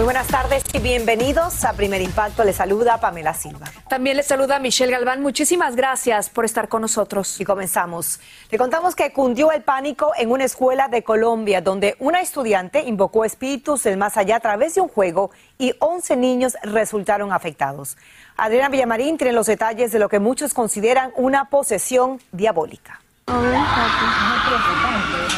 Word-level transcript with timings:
Muy 0.00 0.06
buenas 0.06 0.28
tardes 0.28 0.64
y 0.72 0.78
bienvenidos 0.78 1.62
a 1.62 1.74
Primer 1.74 2.00
Impacto. 2.00 2.42
Le 2.42 2.54
saluda 2.54 2.98
Pamela 3.00 3.34
Silva. 3.34 3.66
También 3.86 4.16
le 4.16 4.22
saluda 4.22 4.58
Michelle 4.58 4.90
Galván. 4.90 5.20
Muchísimas 5.20 5.76
gracias 5.76 6.30
por 6.30 6.46
estar 6.46 6.70
con 6.70 6.80
nosotros. 6.80 7.38
Y 7.38 7.44
comenzamos. 7.44 8.18
Le 8.50 8.56
contamos 8.56 8.96
que 8.96 9.12
cundió 9.12 9.52
el 9.52 9.60
pánico 9.60 10.12
en 10.16 10.30
una 10.30 10.44
escuela 10.44 10.88
de 10.88 11.02
Colombia 11.02 11.60
donde 11.60 11.96
una 11.98 12.22
estudiante 12.22 12.80
invocó 12.80 13.26
espíritus 13.26 13.82
del 13.82 13.98
más 13.98 14.16
allá 14.16 14.36
a 14.36 14.40
través 14.40 14.74
de 14.74 14.80
un 14.80 14.88
juego 14.88 15.32
y 15.58 15.74
11 15.80 16.16
niños 16.16 16.56
resultaron 16.62 17.30
afectados. 17.30 17.98
Adriana 18.38 18.70
Villamarín 18.70 19.18
tiene 19.18 19.34
los 19.34 19.48
detalles 19.48 19.92
de 19.92 19.98
lo 19.98 20.08
que 20.08 20.18
muchos 20.18 20.54
consideran 20.54 21.12
una 21.14 21.50
posesión 21.50 22.22
diabólica. 22.32 23.02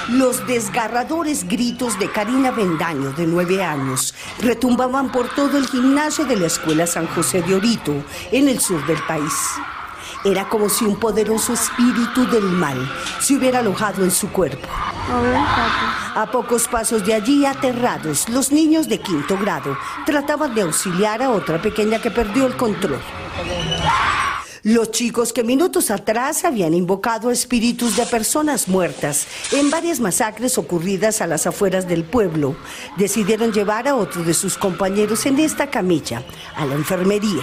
Los 0.08 0.46
desgarradores 0.46 1.46
gritos 1.48 1.98
de 1.98 2.10
Karina 2.10 2.50
Bendaño, 2.50 3.12
de 3.12 3.26
nueve 3.26 3.62
años, 3.62 4.14
retumbaban 4.40 5.10
por 5.10 5.28
todo 5.28 5.58
el 5.58 5.66
gimnasio 5.66 6.24
de 6.24 6.36
la 6.36 6.46
Escuela 6.46 6.86
San 6.86 7.06
José 7.08 7.42
de 7.42 7.54
Orito, 7.54 7.92
en 8.30 8.48
el 8.48 8.60
sur 8.60 8.84
del 8.86 9.02
país. 9.04 9.32
Era 10.24 10.48
como 10.48 10.68
si 10.68 10.84
un 10.84 11.00
poderoso 11.00 11.52
espíritu 11.52 12.26
del 12.26 12.44
mal 12.44 12.78
se 13.20 13.36
hubiera 13.36 13.58
alojado 13.58 14.04
en 14.04 14.10
su 14.10 14.30
cuerpo. 14.30 14.68
A 16.14 16.28
pocos 16.30 16.68
pasos 16.68 17.04
de 17.04 17.14
allí, 17.14 17.44
aterrados, 17.44 18.28
los 18.28 18.52
niños 18.52 18.88
de 18.88 19.00
quinto 19.00 19.36
grado 19.36 19.76
trataban 20.06 20.54
de 20.54 20.62
auxiliar 20.62 21.22
a 21.22 21.30
otra 21.30 21.60
pequeña 21.60 22.00
que 22.00 22.10
perdió 22.10 22.46
el 22.46 22.56
control. 22.56 23.00
Los 24.64 24.92
chicos 24.92 25.32
que 25.32 25.42
minutos 25.42 25.90
atrás 25.90 26.44
habían 26.44 26.72
invocado 26.72 27.32
espíritus 27.32 27.96
de 27.96 28.06
personas 28.06 28.68
muertas 28.68 29.26
en 29.50 29.70
varias 29.72 29.98
masacres 29.98 30.56
ocurridas 30.56 31.20
a 31.20 31.26
las 31.26 31.48
afueras 31.48 31.88
del 31.88 32.04
pueblo, 32.04 32.54
decidieron 32.96 33.50
llevar 33.50 33.88
a 33.88 33.96
otro 33.96 34.22
de 34.22 34.34
sus 34.34 34.56
compañeros 34.56 35.26
en 35.26 35.40
esta 35.40 35.68
camilla, 35.68 36.22
a 36.54 36.64
la 36.64 36.76
enfermería. 36.76 37.42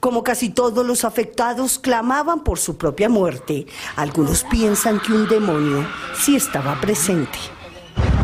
Como 0.00 0.24
casi 0.24 0.50
todos 0.50 0.84
los 0.84 1.04
afectados 1.04 1.78
clamaban 1.78 2.42
por 2.42 2.58
su 2.58 2.76
propia 2.76 3.08
muerte, 3.08 3.68
algunos 3.94 4.42
piensan 4.42 4.98
que 4.98 5.12
un 5.12 5.28
demonio 5.28 5.86
sí 6.18 6.34
estaba 6.34 6.80
presente. 6.80 7.38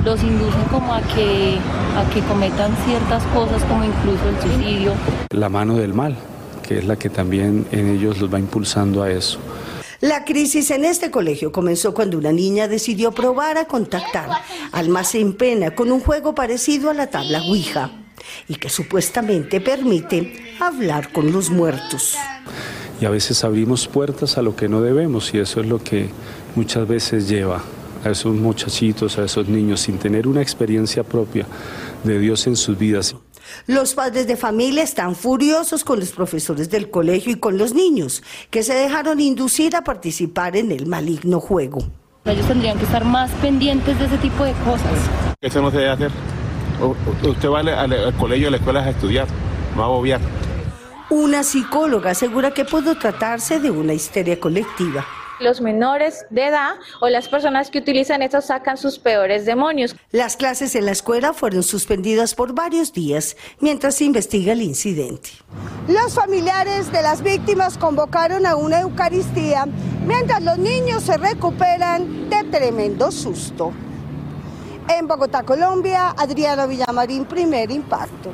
Los 0.05 0.21
inducen 0.25 0.65
como 0.73 0.93
a 0.93 1.03
que, 1.03 1.57
a 1.97 2.11
que 2.13 2.21
cometan 2.23 2.77
ciertas 2.85 3.23
cosas 3.27 3.63
como 3.63 3.85
incluso 3.85 4.29
el 4.29 4.41
suicidio. 4.43 4.95
La 5.31 5.49
mano 5.49 5.77
del 5.77 5.95
mal 5.95 6.17
que 6.69 6.79
es 6.79 6.85
la 6.85 6.97
que 6.97 7.09
también 7.09 7.67
en 7.73 7.89
ellos 7.89 8.21
los 8.21 8.33
va 8.33 8.39
impulsando 8.39 9.03
a 9.03 9.11
eso. 9.11 9.39
La 10.03 10.27
crisis 10.27 10.71
en 10.71 10.85
este 10.85 11.11
colegio 11.11 11.51
comenzó 11.51 11.95
cuando 11.95 12.19
una 12.19 12.31
niña 12.31 12.69
decidió 12.69 13.11
probar 13.11 13.57
a 13.57 13.65
contactar 13.65 14.29
al 14.71 14.91
más 14.91 15.15
en 15.15 15.33
pena 15.33 15.75
con 15.75 15.91
un 15.91 16.01
juego 16.01 16.35
parecido 16.35 16.91
a 16.91 16.95
la 16.95 17.07
tabla 17.07 17.43
Ouija 17.43 17.91
y 18.49 18.57
que 18.57 18.69
supuestamente 18.69 19.63
permite 19.63 20.57
hablar 20.61 21.11
con 21.11 21.33
los 21.33 21.49
muertos. 21.49 22.17
Y 23.01 23.07
a 23.07 23.11
veces 23.11 23.43
abrimos 23.45 23.89
puertas 23.89 24.37
a 24.37 24.43
lo 24.43 24.55
que 24.55 24.69
no 24.69 24.83
debemos 24.83 25.33
y 25.33 25.39
eso 25.39 25.61
es 25.61 25.67
lo 25.67 25.83
que 25.83 26.11
muchas 26.55 26.87
veces 26.87 27.31
lleva 27.31 27.63
a 28.05 28.11
esos 28.11 28.35
muchachitos, 28.35 29.17
a 29.17 29.25
esos 29.25 29.49
niños 29.49 29.81
sin 29.81 29.99
tener 29.99 30.29
una 30.29 30.43
experiencia 30.43 31.03
propia 31.03 31.47
de 32.05 32.19
Dios 32.19 32.47
en 32.47 32.57
sus 32.57 32.77
vidas. 32.77 33.17
Los 33.67 33.95
padres 33.95 34.27
de 34.27 34.37
familia 34.37 34.83
están 34.83 35.15
furiosos 35.15 35.85
con 35.85 36.01
los 36.01 36.11
profesores 36.11 36.71
del 36.71 36.91
colegio 36.91 37.33
y 37.33 37.37
con 37.37 37.59
los 37.59 37.75
niños, 37.75 38.23
que 38.51 38.63
se 38.63 38.75
dejaron 38.75 39.21
inducir 39.21 39.77
a 39.77 39.85
participar 39.85 40.57
en 40.57 40.73
el 40.73 40.87
maligno 40.87 41.41
juego. 41.41 41.79
Ellos 42.25 42.47
tendrían 42.47 42.79
que 42.79 42.85
estar 42.85 43.05
más 43.05 43.31
pendientes 43.43 43.99
de 43.99 44.07
ese 44.07 44.19
tipo 44.19 44.45
de 44.45 44.53
cosas. 44.65 44.93
Eso 45.41 45.63
no 45.63 45.71
se 45.71 45.79
debe 45.79 45.91
hacer. 45.91 46.11
Usted 47.23 47.49
va 47.49 47.61
al, 47.61 48.15
colegio, 48.17 48.49
a 48.49 48.51
la 48.51 48.57
escuela 48.59 48.81
a 48.81 48.91
estudiar, 48.91 49.27
no 49.77 49.83
a 49.83 49.89
obviar. 49.89 50.21
Una 51.11 51.43
psicóloga 51.43 52.11
asegura 52.11 52.53
que 52.53 52.65
puede 52.65 52.95
tratarse 52.95 53.61
de 53.61 53.71
una 53.71 53.95
histeria 53.95 54.39
colectiva 54.39 55.07
los 55.41 55.61
menores 55.61 56.27
de 56.31 56.47
edad 56.47 56.77
o 57.01 57.09
las 57.09 57.29
personas 57.29 57.71
que 57.71 57.79
utilizan 57.79 58.23
esto 58.23 58.41
sacan 58.41 58.77
sus 58.77 58.99
peores 58.99 59.45
demonios. 59.45 59.97
Las 60.11 60.37
clases 60.37 60.75
en 60.75 60.87
la 60.87 60.93
escuela 60.93 61.33
fueron 61.33 61.63
suspendidas 61.63 62.35
por 62.35 62.55
varios 62.55 62.93
días 62.93 63.37
mientras 63.61 63.97
se 63.97 64.05
investiga 64.05 64.53
el 64.53 64.63
incidente. 64.63 65.31
Los 65.89 66.15
familiares 66.15 66.91
de 66.93 67.03
las 67.03 67.23
víctimas 67.23 67.79
convocaron 67.79 68.47
a 68.47 68.57
una 68.57 68.81
Eucaristía 68.81 69.67
mientras 70.07 70.43
los 70.43 70.59
niños 70.59 71.03
se 71.03 71.17
recuperan 71.17 72.29
de 72.29 72.45
tremendo 72.45 73.11
susto. 73.11 73.73
En 74.89 75.07
Bogotá, 75.07 75.43
Colombia, 75.43 76.15
Adriana 76.17 76.67
Villamarín, 76.67 77.27
primer 77.27 77.71
impacto. 77.71 78.31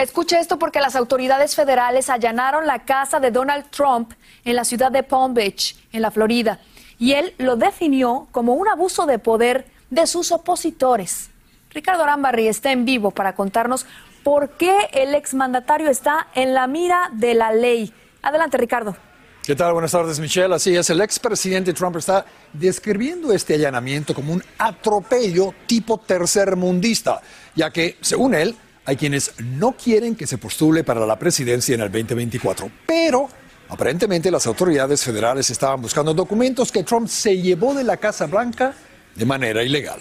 Escuche 0.00 0.38
esto 0.38 0.58
porque 0.58 0.80
las 0.80 0.96
autoridades 0.96 1.54
federales 1.54 2.08
allanaron 2.08 2.66
la 2.66 2.86
casa 2.86 3.20
de 3.20 3.30
Donald 3.30 3.66
Trump 3.68 4.14
en 4.46 4.56
la 4.56 4.64
ciudad 4.64 4.90
de 4.90 5.02
Palm 5.02 5.34
Beach, 5.34 5.76
en 5.92 6.00
la 6.00 6.10
Florida, 6.10 6.58
y 6.98 7.12
él 7.12 7.34
lo 7.36 7.56
definió 7.56 8.26
como 8.32 8.54
un 8.54 8.66
abuso 8.66 9.04
de 9.04 9.18
poder 9.18 9.66
de 9.90 10.06
sus 10.06 10.32
opositores. 10.32 11.28
Ricardo 11.68 12.04
Arambarri 12.04 12.48
está 12.48 12.72
en 12.72 12.86
vivo 12.86 13.10
para 13.10 13.34
contarnos 13.34 13.84
por 14.24 14.48
qué 14.52 14.88
el 14.94 15.14
exmandatario 15.14 15.90
está 15.90 16.28
en 16.34 16.54
la 16.54 16.66
mira 16.66 17.10
de 17.12 17.34
la 17.34 17.52
ley. 17.52 17.92
Adelante, 18.22 18.56
Ricardo. 18.56 18.96
¿Qué 19.42 19.54
tal? 19.54 19.74
Buenas 19.74 19.92
tardes, 19.92 20.18
Michelle. 20.18 20.54
Así 20.54 20.74
es, 20.74 20.88
el 20.88 21.02
expresidente 21.02 21.74
Trump 21.74 21.96
está 21.96 22.24
describiendo 22.54 23.34
este 23.34 23.52
allanamiento 23.52 24.14
como 24.14 24.32
un 24.32 24.42
atropello 24.56 25.54
tipo 25.66 25.98
tercermundista, 25.98 27.20
ya 27.54 27.70
que, 27.70 27.98
según 28.00 28.34
él, 28.34 28.56
hay 28.90 28.96
quienes 28.96 29.30
no 29.38 29.76
quieren 29.76 30.16
que 30.16 30.26
se 30.26 30.36
postule 30.36 30.82
para 30.82 31.06
la 31.06 31.16
presidencia 31.16 31.76
en 31.76 31.80
el 31.80 31.92
2024, 31.92 32.68
pero 32.88 33.28
aparentemente 33.68 34.32
las 34.32 34.48
autoridades 34.48 35.04
federales 35.04 35.48
estaban 35.48 35.80
buscando 35.80 36.12
documentos 36.12 36.72
que 36.72 36.82
Trump 36.82 37.06
se 37.06 37.40
llevó 37.40 37.72
de 37.72 37.84
la 37.84 37.98
Casa 37.98 38.26
Blanca 38.26 38.74
de 39.14 39.24
manera 39.24 39.62
ilegal. 39.62 40.00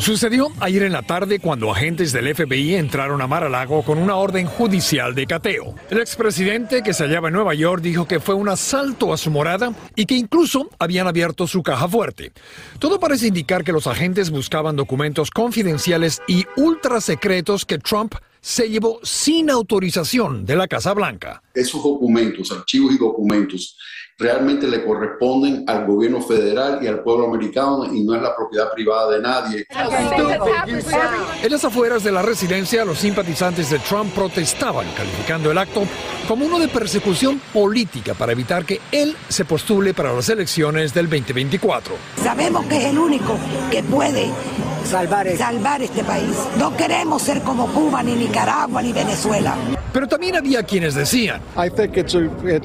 Sucedió 0.00 0.50
ayer 0.60 0.84
en 0.84 0.92
la 0.92 1.02
tarde 1.02 1.40
cuando 1.40 1.70
agentes 1.70 2.10
del 2.12 2.34
FBI 2.34 2.76
entraron 2.76 3.20
a 3.20 3.26
Mar-a-Lago 3.26 3.82
con 3.82 3.98
una 3.98 4.16
orden 4.16 4.46
judicial 4.46 5.14
de 5.14 5.26
cateo. 5.26 5.74
El 5.90 5.98
expresidente 5.98 6.82
que 6.82 6.94
se 6.94 7.04
hallaba 7.04 7.28
en 7.28 7.34
Nueva 7.34 7.52
York 7.52 7.82
dijo 7.82 8.08
que 8.08 8.18
fue 8.18 8.34
un 8.34 8.48
asalto 8.48 9.12
a 9.12 9.18
su 9.18 9.30
morada 9.30 9.74
y 9.94 10.06
que 10.06 10.14
incluso 10.14 10.70
habían 10.78 11.06
abierto 11.06 11.46
su 11.46 11.62
caja 11.62 11.86
fuerte. 11.86 12.32
Todo 12.78 12.98
parece 12.98 13.26
indicar 13.26 13.62
que 13.62 13.72
los 13.72 13.86
agentes 13.86 14.30
buscaban 14.30 14.74
documentos 14.74 15.30
confidenciales 15.30 16.22
y 16.26 16.46
ultra 16.56 17.02
secretos 17.02 17.66
que 17.66 17.78
Trump 17.78 18.14
se 18.40 18.68
llevó 18.68 19.00
sin 19.02 19.50
autorización 19.50 20.44
de 20.44 20.56
la 20.56 20.66
Casa 20.66 20.94
Blanca. 20.94 21.42
Esos 21.54 21.82
documentos, 21.82 22.50
archivos 22.52 22.92
y 22.92 22.98
documentos 22.98 23.76
realmente 24.20 24.68
le 24.68 24.84
corresponden 24.84 25.64
al 25.66 25.86
gobierno 25.86 26.20
federal 26.20 26.78
y 26.82 26.86
al 26.86 27.02
pueblo 27.02 27.26
americano 27.26 27.86
y 27.92 28.04
no 28.04 28.14
es 28.14 28.22
la 28.22 28.36
propiedad 28.36 28.70
privada 28.72 29.10
de 29.12 29.22
nadie. 29.22 29.66
En 31.42 31.50
las 31.50 31.64
afueras 31.64 32.04
de 32.04 32.12
la 32.12 32.20
residencia, 32.20 32.84
los 32.84 32.98
simpatizantes 32.98 33.70
de 33.70 33.78
Trump 33.78 34.12
protestaban, 34.14 34.86
calificando 34.94 35.50
el 35.50 35.56
acto 35.56 35.84
como 36.28 36.44
uno 36.44 36.58
de 36.58 36.68
persecución 36.68 37.40
política 37.52 38.12
para 38.14 38.32
evitar 38.32 38.66
que 38.66 38.80
él 38.92 39.16
se 39.28 39.46
postule 39.46 39.94
para 39.94 40.12
las 40.12 40.28
elecciones 40.28 40.92
del 40.92 41.08
2024. 41.08 41.94
Sabemos 42.22 42.66
que 42.66 42.76
es 42.76 42.84
el 42.84 42.98
único 42.98 43.38
que 43.70 43.82
puede 43.82 44.30
Salvar, 44.90 45.36
Salvar 45.36 45.80
este 45.82 46.02
país. 46.02 46.36
No 46.58 46.76
queremos 46.76 47.22
ser 47.22 47.42
como 47.42 47.68
Cuba, 47.68 48.02
ni 48.02 48.16
Nicaragua, 48.16 48.82
ni 48.82 48.92
Venezuela. 48.92 49.54
Pero 49.92 50.08
también 50.08 50.34
había 50.34 50.64
quienes 50.64 50.96
decían 50.96 51.40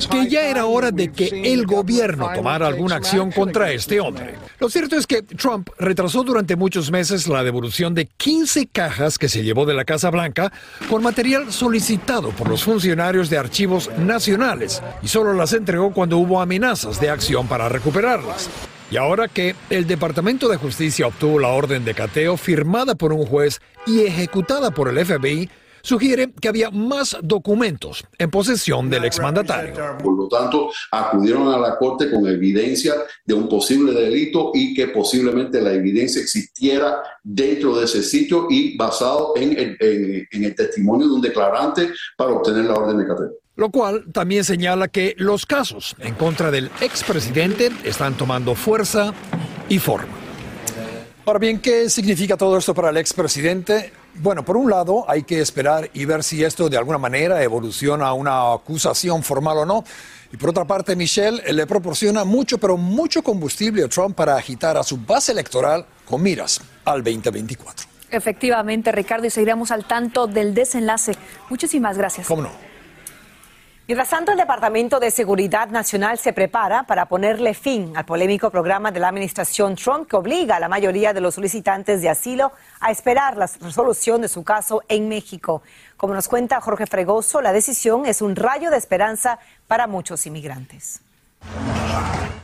que 0.09 0.27
ya 0.27 0.41
era 0.41 0.65
hora 0.65 0.89
de 0.89 1.11
que 1.11 1.53
el 1.53 1.67
gobierno 1.67 2.31
tomara 2.33 2.65
alguna 2.65 2.95
acción 2.95 3.31
contra 3.31 3.71
este 3.71 3.99
hombre. 3.99 4.35
Lo 4.59 4.69
cierto 4.69 4.95
es 4.95 5.05
que 5.05 5.21
Trump 5.21 5.69
retrasó 5.77 6.23
durante 6.23 6.55
muchos 6.55 6.89
meses 6.89 7.27
la 7.27 7.43
devolución 7.43 7.93
de 7.93 8.07
15 8.07 8.67
cajas 8.67 9.19
que 9.19 9.29
se 9.29 9.43
llevó 9.43 9.67
de 9.67 9.75
la 9.75 9.85
Casa 9.85 10.09
Blanca 10.09 10.51
con 10.89 11.03
material 11.03 11.51
solicitado 11.51 12.29
por 12.31 12.49
los 12.49 12.63
funcionarios 12.63 13.29
de 13.29 13.37
archivos 13.37 13.91
nacionales 13.99 14.81
y 15.03 15.07
solo 15.07 15.33
las 15.33 15.53
entregó 15.53 15.93
cuando 15.93 16.17
hubo 16.17 16.41
amenazas 16.41 16.99
de 16.99 17.11
acción 17.11 17.47
para 17.47 17.69
recuperarlas. 17.69 18.49
Y 18.91 18.97
ahora 18.97 19.27
que 19.27 19.55
el 19.69 19.87
Departamento 19.87 20.47
de 20.47 20.57
Justicia 20.57 21.07
obtuvo 21.07 21.39
la 21.39 21.49
orden 21.49 21.83
de 21.85 21.95
cateo 21.95 22.37
firmada 22.37 22.95
por 22.95 23.13
un 23.13 23.25
juez 23.25 23.59
y 23.87 24.01
ejecutada 24.01 24.71
por 24.71 24.89
el 24.89 25.03
FBI, 25.03 25.49
sugiere 25.85 26.31
que 26.41 26.47
había 26.47 26.71
más 26.71 27.15
documentos 27.21 28.03
en 28.17 28.31
posesión 28.31 28.89
del 28.89 29.05
exmandatario. 29.05 29.73
Por 30.03 30.17
lo 30.17 30.27
tanto, 30.27 30.71
acudieron 30.91 31.53
a 31.53 31.59
la 31.59 31.77
corte 31.77 32.09
con 32.09 32.25
evidencia 32.27 32.95
de 33.23 33.33
un 33.35 33.47
posible 33.47 33.93
delito 33.93 34.51
y 34.53 34.73
que 34.73 34.87
posiblemente 34.87 35.61
la 35.61 35.73
evidencia 35.73 36.21
existiera 36.21 37.03
dentro 37.23 37.77
de 37.77 37.85
ese 37.85 38.01
sitio 38.01 38.47
y 38.49 38.75
basado 38.75 39.33
en 39.35 39.57
el, 39.57 40.27
en 40.31 40.43
el 40.43 40.55
testimonio 40.55 41.07
de 41.07 41.13
un 41.13 41.21
declarante 41.21 41.89
para 42.17 42.31
obtener 42.31 42.65
la 42.65 42.73
orden 42.73 42.97
de 42.97 43.07
cateo. 43.07 43.44
Lo 43.55 43.69
cual 43.69 44.05
también 44.11 44.43
señala 44.43 44.89
que 44.89 45.15
los 45.17 45.45
casos 45.45 45.95
en 45.99 46.15
contra 46.15 46.51
del 46.51 46.69
expresidente 46.81 47.71
están 47.85 48.15
tomando 48.15 48.53
fuerza 48.53 49.13
y 49.69 49.79
forma. 49.79 50.13
Ahora 51.25 51.39
bien, 51.39 51.59
¿qué 51.59 51.89
significa 51.89 52.37
todo 52.37 52.57
esto 52.57 52.75
para 52.75 52.89
el 52.89 52.97
expresidente? 52.97 53.91
Bueno, 54.15 54.43
por 54.43 54.57
un 54.57 54.69
lado 54.69 55.09
hay 55.09 55.23
que 55.23 55.39
esperar 55.39 55.89
y 55.93 56.05
ver 56.05 56.23
si 56.23 56.43
esto 56.43 56.69
de 56.69 56.77
alguna 56.77 56.97
manera 56.97 57.41
evoluciona 57.41 58.07
a 58.07 58.13
una 58.13 58.53
acusación 58.53 59.23
formal 59.23 59.57
o 59.59 59.65
no. 59.65 59.83
Y 60.31 60.37
por 60.37 60.49
otra 60.49 60.65
parte, 60.65 60.95
Michelle 60.95 61.41
le 61.51 61.65
proporciona 61.65 62.25
mucho, 62.25 62.57
pero 62.57 62.77
mucho 62.77 63.23
combustible 63.23 63.83
a 63.83 63.87
Trump 63.87 64.15
para 64.15 64.35
agitar 64.35 64.77
a 64.77 64.83
su 64.83 64.97
base 64.97 65.31
electoral 65.31 65.85
con 66.05 66.21
miras 66.21 66.61
al 66.83 67.03
2024. 67.03 67.87
Efectivamente, 68.11 68.91
Ricardo, 68.91 69.25
y 69.25 69.29
seguiremos 69.29 69.71
al 69.71 69.87
tanto 69.87 70.27
del 70.27 70.53
desenlace. 70.53 71.13
Muchísimas 71.49 71.97
gracias. 71.97 72.27
¿Cómo 72.27 72.43
no? 72.43 72.74
Mientras 73.87 74.09
tanto, 74.09 74.31
el 74.31 74.39
Departamento 74.39 74.99
de 74.99 75.11
Seguridad 75.11 75.69
Nacional 75.69 76.17
se 76.17 76.33
prepara 76.33 76.87
para 76.87 77.05
ponerle 77.05 77.53
fin 77.53 77.95
al 77.95 78.03
polémico 78.03 78.49
programa 78.49 78.91
de 78.91 78.99
la 78.99 79.09
administración 79.09 79.75
Trump 79.75 80.09
que 80.09 80.15
obliga 80.15 80.55
a 80.55 80.59
la 80.59 80.67
mayoría 80.67 81.13
de 81.13 81.21
los 81.21 81.35
solicitantes 81.35 82.01
de 82.01 82.09
asilo 82.09 82.51
a 82.79 82.89
esperar 82.89 83.37
la 83.37 83.47
resolución 83.61 84.21
de 84.21 84.27
su 84.27 84.43
caso 84.43 84.81
en 84.89 85.07
México. 85.07 85.61
Como 85.97 86.15
nos 86.15 86.27
cuenta 86.27 86.59
Jorge 86.61 86.87
Fregoso, 86.87 87.43
la 87.43 87.53
decisión 87.53 88.07
es 88.07 88.23
un 88.23 88.35
rayo 88.35 88.71
de 88.71 88.77
esperanza 88.77 89.37
para 89.67 89.85
muchos 89.85 90.25
inmigrantes. 90.25 91.01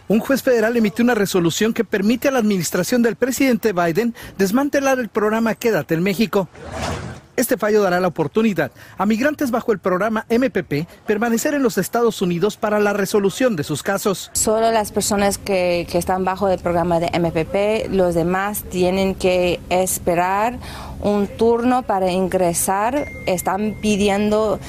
Un 0.07 0.19
juez 0.19 0.43
federal 0.43 0.77
emitió 0.77 1.03
una 1.03 1.15
resolución 1.15 1.73
que 1.73 1.83
permite 1.83 2.27
a 2.27 2.31
la 2.31 2.37
administración 2.37 3.01
del 3.01 3.15
presidente 3.15 3.73
Biden 3.73 4.13
desmantelar 4.37 4.99
el 4.99 5.09
programa 5.09 5.55
Quédate 5.55 5.95
en 5.95 6.03
México. 6.03 6.49
Este 7.35 7.57
fallo 7.57 7.81
dará 7.81 7.99
la 7.99 8.07
oportunidad 8.07 8.71
a 8.97 9.05
migrantes 9.05 9.51
bajo 9.51 9.71
el 9.71 9.79
programa 9.79 10.25
MPP 10.29 10.87
permanecer 11.05 11.53
en 11.53 11.63
los 11.63 11.77
Estados 11.77 12.21
Unidos 12.21 12.57
para 12.57 12.79
la 12.79 12.93
resolución 12.93 13.55
de 13.55 13.63
sus 13.63 13.83
casos. 13.83 14.29
Solo 14.33 14.71
las 14.71 14.91
personas 14.91 15.37
que, 15.37 15.87
están 15.91 16.25
bajo 16.25 16.49
el 16.49 16.59
programa 16.59 16.99
de 16.99 17.07
MPP, 17.19 17.93
los 17.93 18.15
demás 18.15 18.63
tienen 18.63 19.13
que 19.15 19.59
esperar 19.69 20.57
un 21.01 21.27
turno 21.27 21.83
para 21.83 22.11
ingresar. 22.11 23.07
Están 23.25 23.75
pidiendo 23.81 24.59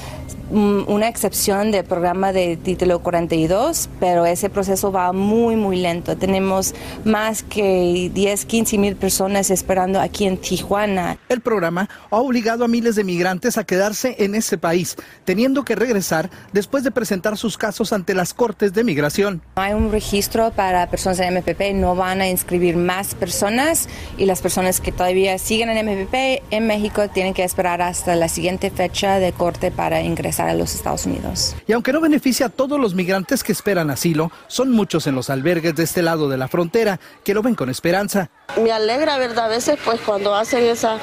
Mm, 0.53 0.83
una 0.87 1.07
excepción 1.07 1.71
del 1.71 1.83
programa 1.83 2.31
de 2.31 2.57
título 2.57 2.99
42, 2.99 3.89
pero 3.99 4.27
ese 4.27 4.51
proceso 4.51 4.91
va 4.91 5.11
muy, 5.11 5.55
muy 5.55 5.77
lento. 5.77 6.15
Tenemos 6.15 6.75
más 7.05 7.41
que 7.41 8.11
10, 8.13 8.45
15 8.45 8.77
mil 8.77 8.95
personas 8.95 9.49
esperando 9.49 9.99
aquí 9.99 10.25
en 10.25 10.37
Tijuana. 10.37 11.17
El 11.27 11.41
programa 11.41 11.89
ha 12.11 12.17
obligado 12.17 12.65
a 12.65 12.67
miles 12.67 12.95
de 12.95 13.03
migrantes 13.03 13.57
a 13.57 13.63
quedarse 13.63 14.15
en 14.19 14.35
ese 14.35 14.59
país, 14.59 14.95
teniendo 15.25 15.65
que 15.65 15.75
regresar 15.75 16.29
después 16.51 16.83
de 16.83 16.91
presentar 16.91 17.35
sus 17.35 17.57
casos 17.57 17.91
ante 17.91 18.13
las 18.13 18.35
cortes 18.35 18.73
de 18.73 18.83
migración. 18.83 19.41
Hay 19.55 19.73
un 19.73 19.91
registro 19.91 20.51
para 20.51 20.87
personas 20.87 21.19
en 21.21 21.33
MPP, 21.33 21.73
no 21.73 21.95
van 21.95 22.21
a 22.21 22.27
inscribir 22.27 22.75
más 22.75 23.15
personas 23.15 23.89
y 24.19 24.25
las 24.25 24.41
personas 24.41 24.81
que 24.81 24.91
todavía 24.91 25.37
siguen 25.39 25.69
en 25.69 25.83
MPP 25.87 26.13
en 26.51 26.67
México 26.67 27.07
tienen 27.09 27.33
que 27.33 27.43
esperar 27.43 27.81
hasta 27.81 28.15
la 28.15 28.27
siguiente 28.27 28.69
fecha 28.69 29.19
de 29.19 29.31
corte 29.31 29.71
para 29.71 30.01
ingresar 30.01 30.49
a 30.49 30.53
los 30.53 30.73
Estados 30.73 31.05
Unidos. 31.05 31.55
Y 31.67 31.73
aunque 31.73 31.93
no 31.93 32.01
beneficia 32.01 32.47
a 32.47 32.49
todos 32.49 32.79
los 32.79 32.95
migrantes 32.95 33.43
que 33.43 33.51
esperan 33.51 33.89
asilo, 33.89 34.31
son 34.47 34.71
muchos 34.71 35.07
en 35.07 35.15
los 35.15 35.29
albergues 35.29 35.75
de 35.75 35.83
este 35.83 36.01
lado 36.01 36.29
de 36.29 36.37
la 36.37 36.47
frontera 36.47 36.99
que 37.23 37.33
lo 37.33 37.41
ven 37.41 37.55
con 37.55 37.69
esperanza. 37.69 38.29
Me 38.61 38.71
alegra, 38.71 39.17
¿verdad? 39.17 39.45
A 39.45 39.47
veces 39.49 39.77
pues 39.83 39.99
cuando 40.01 40.35
hacen 40.35 40.63
esa 40.63 40.97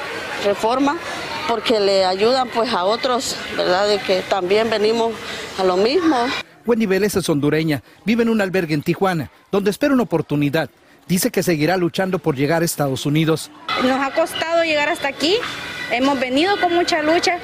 reforma 0.45 0.97
porque 1.47 1.79
le 1.79 2.05
ayudan 2.05 2.47
pues 2.49 2.71
a 2.73 2.85
otros, 2.85 3.35
¿verdad? 3.57 3.87
De 3.87 3.99
que 3.99 4.21
también 4.21 4.69
venimos 4.69 5.13
a 5.59 5.63
lo 5.63 5.77
mismo. 5.77 6.17
Wendy 6.65 6.85
Vélez 6.85 7.15
es 7.15 7.27
hondureña, 7.27 7.83
vive 8.05 8.23
en 8.23 8.29
un 8.29 8.41
albergue 8.41 8.73
en 8.73 8.83
Tijuana, 8.83 9.31
donde 9.51 9.71
espera 9.71 9.93
una 9.93 10.03
oportunidad. 10.03 10.69
Dice 11.11 11.29
que 11.29 11.43
seguirá 11.43 11.75
luchando 11.75 12.19
por 12.19 12.37
llegar 12.37 12.61
a 12.61 12.65
Estados 12.65 13.05
Unidos. 13.05 13.51
Nos 13.83 13.99
ha 14.01 14.11
costado 14.11 14.63
llegar 14.63 14.87
hasta 14.87 15.09
aquí, 15.09 15.35
hemos 15.91 16.17
venido 16.17 16.57
con 16.61 16.73
mucha 16.73 17.01
lucha 17.01 17.37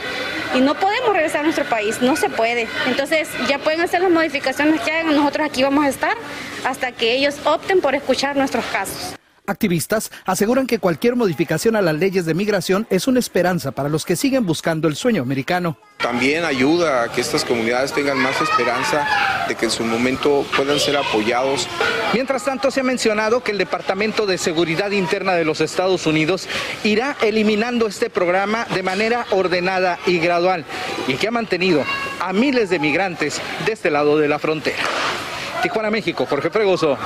y 0.55 0.61
no 0.61 0.73
podemos 0.75 1.11
regresar 1.11 1.41
a 1.41 1.43
nuestro 1.43 1.65
país, 1.65 2.01
no 2.01 2.15
se 2.15 2.29
puede. 2.29 2.65
Entonces 2.85 3.27
ya 3.49 3.59
pueden 3.59 3.81
hacer 3.81 3.99
las 3.99 4.09
modificaciones 4.09 4.79
que 4.79 4.89
hagan, 4.89 5.13
nosotros 5.13 5.45
aquí 5.45 5.63
vamos 5.63 5.83
a 5.83 5.89
estar 5.89 6.15
hasta 6.63 6.93
que 6.93 7.11
ellos 7.11 7.35
opten 7.43 7.81
por 7.81 7.93
escuchar 7.93 8.37
nuestros 8.37 8.63
casos. 8.67 9.17
Activistas 9.49 10.11
aseguran 10.25 10.67
que 10.67 10.77
cualquier 10.77 11.15
modificación 11.15 11.77
a 11.77 11.81
las 11.81 11.95
leyes 11.95 12.25
de 12.25 12.33
migración 12.33 12.85
es 12.89 13.07
una 13.07 13.19
esperanza 13.19 13.71
para 13.71 13.87
los 13.87 14.03
que 14.03 14.17
siguen 14.17 14.45
buscando 14.45 14.89
el 14.89 14.97
sueño 14.97 15.21
americano. 15.21 15.77
También 15.99 16.43
ayuda 16.43 17.03
a 17.03 17.11
que 17.13 17.21
estas 17.21 17.45
comunidades 17.45 17.93
tengan 17.93 18.17
más 18.17 18.41
esperanza 18.41 19.07
de 19.47 19.55
que 19.55 19.67
en 19.67 19.71
su 19.71 19.85
momento 19.85 20.45
puedan 20.53 20.81
ser 20.81 20.97
apoyados. 20.97 21.65
Mientras 22.13 22.43
tanto, 22.43 22.71
se 22.71 22.81
ha 22.81 22.83
mencionado 22.83 23.41
que 23.41 23.51
el 23.51 23.57
Departamento 23.57 24.25
de 24.25 24.37
Seguridad 24.37 24.91
Interna 24.91 25.31
de 25.31 25.45
los 25.45 25.61
Estados 25.61 26.05
Unidos 26.05 26.49
irá 26.83 27.15
eliminando 27.21 27.87
este 27.87 28.09
programa 28.09 28.67
de 28.75 28.83
manera 28.83 29.27
ordenada 29.31 29.97
y 30.05 30.19
gradual 30.19 30.65
y 31.07 31.13
que 31.13 31.29
ha 31.29 31.31
mantenido 31.31 31.85
a 32.19 32.33
miles 32.33 32.69
de 32.69 32.79
migrantes 32.79 33.39
de 33.65 33.71
este 33.71 33.91
lado 33.91 34.17
de 34.17 34.27
la 34.27 34.39
frontera. 34.39 34.83
Tijuana, 35.61 35.89
México, 35.89 36.25
Jorge 36.29 36.49
Fregoso, 36.49 36.97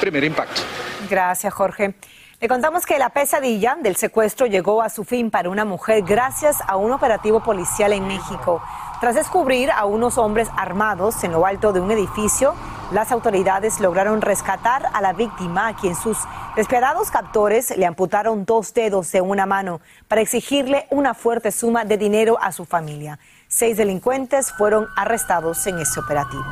primer 0.00 0.22
impacto. 0.22 0.62
Gracias, 1.08 1.52
Jorge. 1.52 1.94
Le 2.40 2.48
contamos 2.48 2.84
que 2.84 2.98
la 2.98 3.10
pesadilla 3.10 3.76
del 3.80 3.96
secuestro 3.96 4.46
llegó 4.46 4.82
a 4.82 4.88
su 4.88 5.04
fin 5.04 5.30
para 5.30 5.48
una 5.48 5.64
mujer 5.64 6.02
gracias 6.02 6.58
a 6.66 6.76
un 6.76 6.92
operativo 6.92 7.40
policial 7.40 7.92
en 7.92 8.06
México. 8.06 8.62
Tras 9.00 9.14
descubrir 9.14 9.70
a 9.70 9.84
unos 9.86 10.18
hombres 10.18 10.48
armados 10.56 11.24
en 11.24 11.32
lo 11.32 11.46
alto 11.46 11.72
de 11.72 11.80
un 11.80 11.90
edificio, 11.90 12.54
las 12.92 13.12
autoridades 13.12 13.80
lograron 13.80 14.20
rescatar 14.20 14.86
a 14.92 15.00
la 15.00 15.12
víctima, 15.12 15.68
a 15.68 15.76
quien 15.76 15.94
sus 15.94 16.18
despiadados 16.54 17.10
captores 17.10 17.76
le 17.76 17.86
amputaron 17.86 18.44
dos 18.44 18.74
dedos 18.74 19.10
de 19.12 19.20
una 19.20 19.46
mano 19.46 19.80
para 20.08 20.20
exigirle 20.20 20.86
una 20.90 21.14
fuerte 21.14 21.50
suma 21.50 21.84
de 21.84 21.96
dinero 21.96 22.36
a 22.40 22.52
su 22.52 22.64
familia. 22.64 23.18
Seis 23.48 23.76
delincuentes 23.76 24.52
fueron 24.52 24.86
arrestados 24.96 25.66
en 25.66 25.78
ese 25.78 26.00
operativo. 26.00 26.44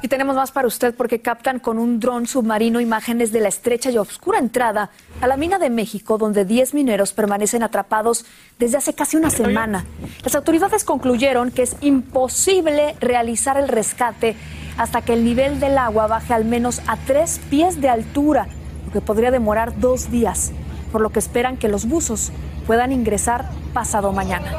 Y 0.00 0.08
tenemos 0.08 0.36
más 0.36 0.52
para 0.52 0.68
usted 0.68 0.94
porque 0.94 1.20
captan 1.20 1.58
con 1.58 1.78
un 1.78 1.98
dron 1.98 2.26
submarino 2.26 2.80
imágenes 2.80 3.32
de 3.32 3.40
la 3.40 3.48
estrecha 3.48 3.90
y 3.90 3.98
oscura 3.98 4.38
entrada 4.38 4.90
a 5.20 5.26
la 5.26 5.36
mina 5.36 5.58
de 5.58 5.70
México, 5.70 6.18
donde 6.18 6.44
10 6.44 6.74
mineros 6.74 7.12
permanecen 7.12 7.62
atrapados 7.64 8.24
desde 8.58 8.76
hace 8.76 8.94
casi 8.94 9.16
una 9.16 9.30
semana. 9.30 9.84
Las 10.22 10.36
autoridades 10.36 10.84
concluyeron 10.84 11.50
que 11.50 11.62
es 11.62 11.76
imposible 11.80 12.94
realizar 13.00 13.58
el 13.58 13.68
rescate 13.68 14.36
hasta 14.76 15.02
que 15.02 15.14
el 15.14 15.24
nivel 15.24 15.58
del 15.58 15.76
agua 15.76 16.06
baje 16.06 16.32
al 16.32 16.44
menos 16.44 16.80
a 16.86 16.96
tres 16.96 17.40
pies 17.50 17.80
de 17.80 17.88
altura, 17.88 18.46
lo 18.86 18.92
que 18.92 19.00
podría 19.00 19.32
demorar 19.32 19.80
dos 19.80 20.12
días, 20.12 20.52
por 20.92 21.00
lo 21.00 21.10
que 21.10 21.18
esperan 21.18 21.56
que 21.56 21.68
los 21.68 21.86
buzos 21.86 22.30
puedan 22.68 22.92
ingresar 22.92 23.50
pasado 23.72 24.12
mañana. 24.12 24.52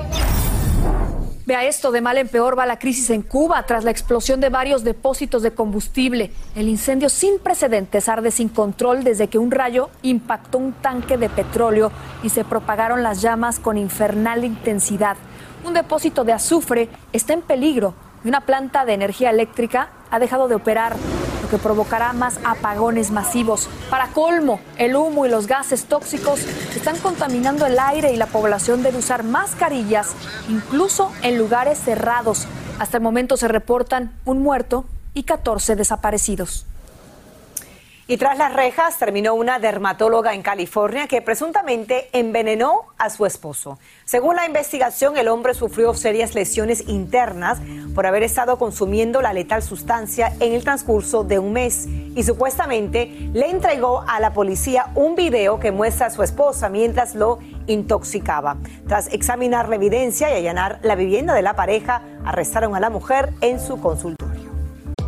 Vea 1.50 1.66
esto, 1.66 1.90
de 1.90 2.00
mal 2.00 2.20
en 2.20 2.28
peor 2.28 2.56
va 2.56 2.68
la 2.68 2.78
crisis 2.78 3.10
en 3.10 3.24
Cuba 3.24 3.64
tras 3.64 3.84
la 3.84 3.90
explosión 3.90 4.40
de 4.40 4.50
varios 4.50 4.84
depósitos 4.84 5.42
de 5.42 5.50
combustible. 5.50 6.30
El 6.56 6.70
incendio 6.70 7.10
sin 7.10 7.40
precedentes 7.40 8.08
arde 8.08 8.30
sin 8.30 8.50
control 8.50 9.04
desde 9.04 9.30
que 9.30 9.40
un 9.40 9.50
rayo 9.50 9.90
impactó 10.04 10.60
un 10.60 10.74
tanque 10.74 11.18
de 11.18 11.28
petróleo 11.28 11.92
y 12.22 12.30
se 12.30 12.46
propagaron 12.46 13.02
las 13.02 13.24
llamas 13.24 13.58
con 13.58 13.80
infernal 13.80 14.46
intensidad. 14.46 15.18
Un 15.66 15.74
depósito 15.74 16.24
de 16.24 16.34
azufre 16.34 16.88
está 17.14 17.34
en 17.34 17.42
peligro 17.42 17.96
y 18.24 18.28
una 18.28 18.42
planta 18.42 18.86
de 18.86 18.94
energía 18.94 19.32
eléctrica 19.32 19.90
ha 20.12 20.20
dejado 20.20 20.50
de 20.50 20.54
operar, 20.54 20.98
que 21.50 21.58
provocará 21.58 22.14
más 22.14 22.40
apagones 22.44 23.12
masivos. 23.12 23.70
Para 23.90 24.08
colmo, 24.08 24.60
el 24.78 24.96
humo 24.96 25.26
y 25.26 25.30
los 25.30 25.48
gases 25.48 25.86
tóxicos 25.86 26.42
están 26.76 26.98
contaminando 26.98 27.66
el 27.66 27.80
aire 27.80 28.14
y 28.14 28.18
la 28.18 28.28
población 28.28 28.84
debe 28.84 29.00
usar 29.00 29.24
mascarillas, 29.24 30.14
incluso 30.48 31.12
en 31.22 31.38
lugares 31.38 31.80
cerrados. 31.80 32.48
Hasta 32.80 32.98
el 32.98 33.04
momento 33.04 33.38
se 33.38 33.48
reportan 33.48 34.14
un 34.26 34.42
muerto 34.42 34.86
y 35.14 35.24
14 35.24 35.76
desaparecidos. 35.76 36.66
Y 38.10 38.18
tras 38.18 38.40
las 38.40 38.54
rejas 38.54 38.98
terminó 38.98 39.36
una 39.36 39.60
dermatóloga 39.60 40.34
en 40.34 40.42
California 40.42 41.06
que 41.06 41.22
presuntamente 41.22 42.10
envenenó 42.12 42.88
a 42.98 43.12
su 43.12 43.28
esposo. 43.28 43.78
Según 44.04 44.36
la 44.36 44.48
investigación, 44.48 45.16
el 45.16 45.28
hombre 45.28 45.54
sufrió 45.54 45.94
serias 45.94 46.34
lesiones 46.34 46.88
internas 46.88 47.60
por 47.94 48.08
haber 48.08 48.24
estado 48.24 48.58
consumiendo 48.58 49.22
la 49.22 49.32
letal 49.32 49.62
sustancia 49.62 50.34
en 50.40 50.54
el 50.54 50.64
transcurso 50.64 51.24
de 51.24 51.38
un 51.38 51.54
mes 51.54 51.86
y 51.86 52.24
supuestamente 52.24 53.30
le 53.32 53.52
entregó 53.52 54.04
a 54.08 54.20
la 54.20 54.34
policía 54.34 54.88
un 54.96 55.14
video 55.14 55.60
que 55.60 55.72
muestra 55.72 56.08
a 56.08 56.10
su 56.10 56.24
esposa 56.24 56.68
mientras 56.68 57.14
lo 57.14 57.38
intoxicaba. 57.68 58.58
Tras 58.88 59.14
examinar 59.14 59.70
la 59.70 59.76
evidencia 59.76 60.32
y 60.32 60.34
allanar 60.34 60.80
la 60.82 60.96
vivienda 60.96 61.36
de 61.36 61.44
la 61.44 61.56
pareja, 61.56 62.02
arrestaron 62.26 62.76
a 62.76 62.80
la 62.80 62.90
mujer 62.90 63.34
en 63.42 63.60
su 63.60 63.80
consultorio. 63.80 64.39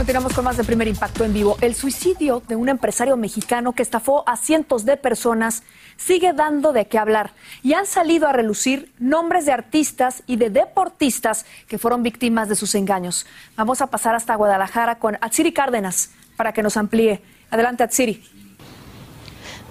Continuamos 0.00 0.32
con 0.32 0.46
más 0.46 0.56
de 0.56 0.64
primer 0.64 0.88
impacto 0.88 1.26
en 1.26 1.34
vivo. 1.34 1.58
El 1.60 1.74
suicidio 1.74 2.42
de 2.48 2.56
un 2.56 2.70
empresario 2.70 3.18
mexicano 3.18 3.74
que 3.74 3.82
estafó 3.82 4.26
a 4.26 4.38
cientos 4.38 4.86
de 4.86 4.96
personas 4.96 5.62
sigue 5.98 6.32
dando 6.32 6.72
de 6.72 6.86
qué 6.86 6.96
hablar 6.96 7.32
y 7.62 7.74
han 7.74 7.84
salido 7.84 8.26
a 8.26 8.32
relucir 8.32 8.90
nombres 8.98 9.44
de 9.44 9.52
artistas 9.52 10.22
y 10.26 10.36
de 10.36 10.48
deportistas 10.48 11.44
que 11.68 11.76
fueron 11.76 12.02
víctimas 12.02 12.48
de 12.48 12.56
sus 12.56 12.74
engaños. 12.74 13.26
Vamos 13.56 13.82
a 13.82 13.88
pasar 13.88 14.14
hasta 14.14 14.34
Guadalajara 14.36 14.98
con 14.98 15.18
Atsiri 15.20 15.52
Cárdenas 15.52 16.12
para 16.34 16.54
que 16.54 16.62
nos 16.62 16.78
amplíe. 16.78 17.20
Adelante, 17.50 17.82
Atsiri. 17.82 18.39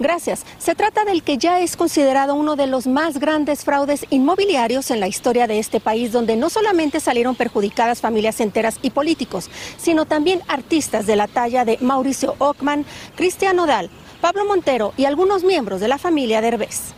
Gracias. 0.00 0.46
Se 0.56 0.74
trata 0.74 1.04
del 1.04 1.22
que 1.22 1.36
ya 1.36 1.60
es 1.60 1.76
considerado 1.76 2.34
uno 2.34 2.56
de 2.56 2.66
los 2.66 2.86
más 2.86 3.18
grandes 3.18 3.64
fraudes 3.64 4.06
inmobiliarios 4.08 4.90
en 4.90 4.98
la 4.98 5.08
historia 5.08 5.46
de 5.46 5.58
este 5.58 5.78
país, 5.78 6.10
donde 6.10 6.36
no 6.36 6.48
solamente 6.48 7.00
salieron 7.00 7.36
perjudicadas 7.36 8.00
familias 8.00 8.40
enteras 8.40 8.78
y 8.80 8.90
políticos, 8.90 9.50
sino 9.76 10.06
también 10.06 10.40
artistas 10.48 11.06
de 11.06 11.16
la 11.16 11.28
talla 11.28 11.66
de 11.66 11.76
Mauricio 11.82 12.34
Ockman, 12.38 12.86
Cristian 13.14 13.56
Nodal, 13.56 13.90
Pablo 14.22 14.46
Montero 14.46 14.94
y 14.96 15.04
algunos 15.04 15.44
miembros 15.44 15.82
de 15.82 15.88
la 15.88 15.98
familia 15.98 16.40
Derbez. 16.40 16.94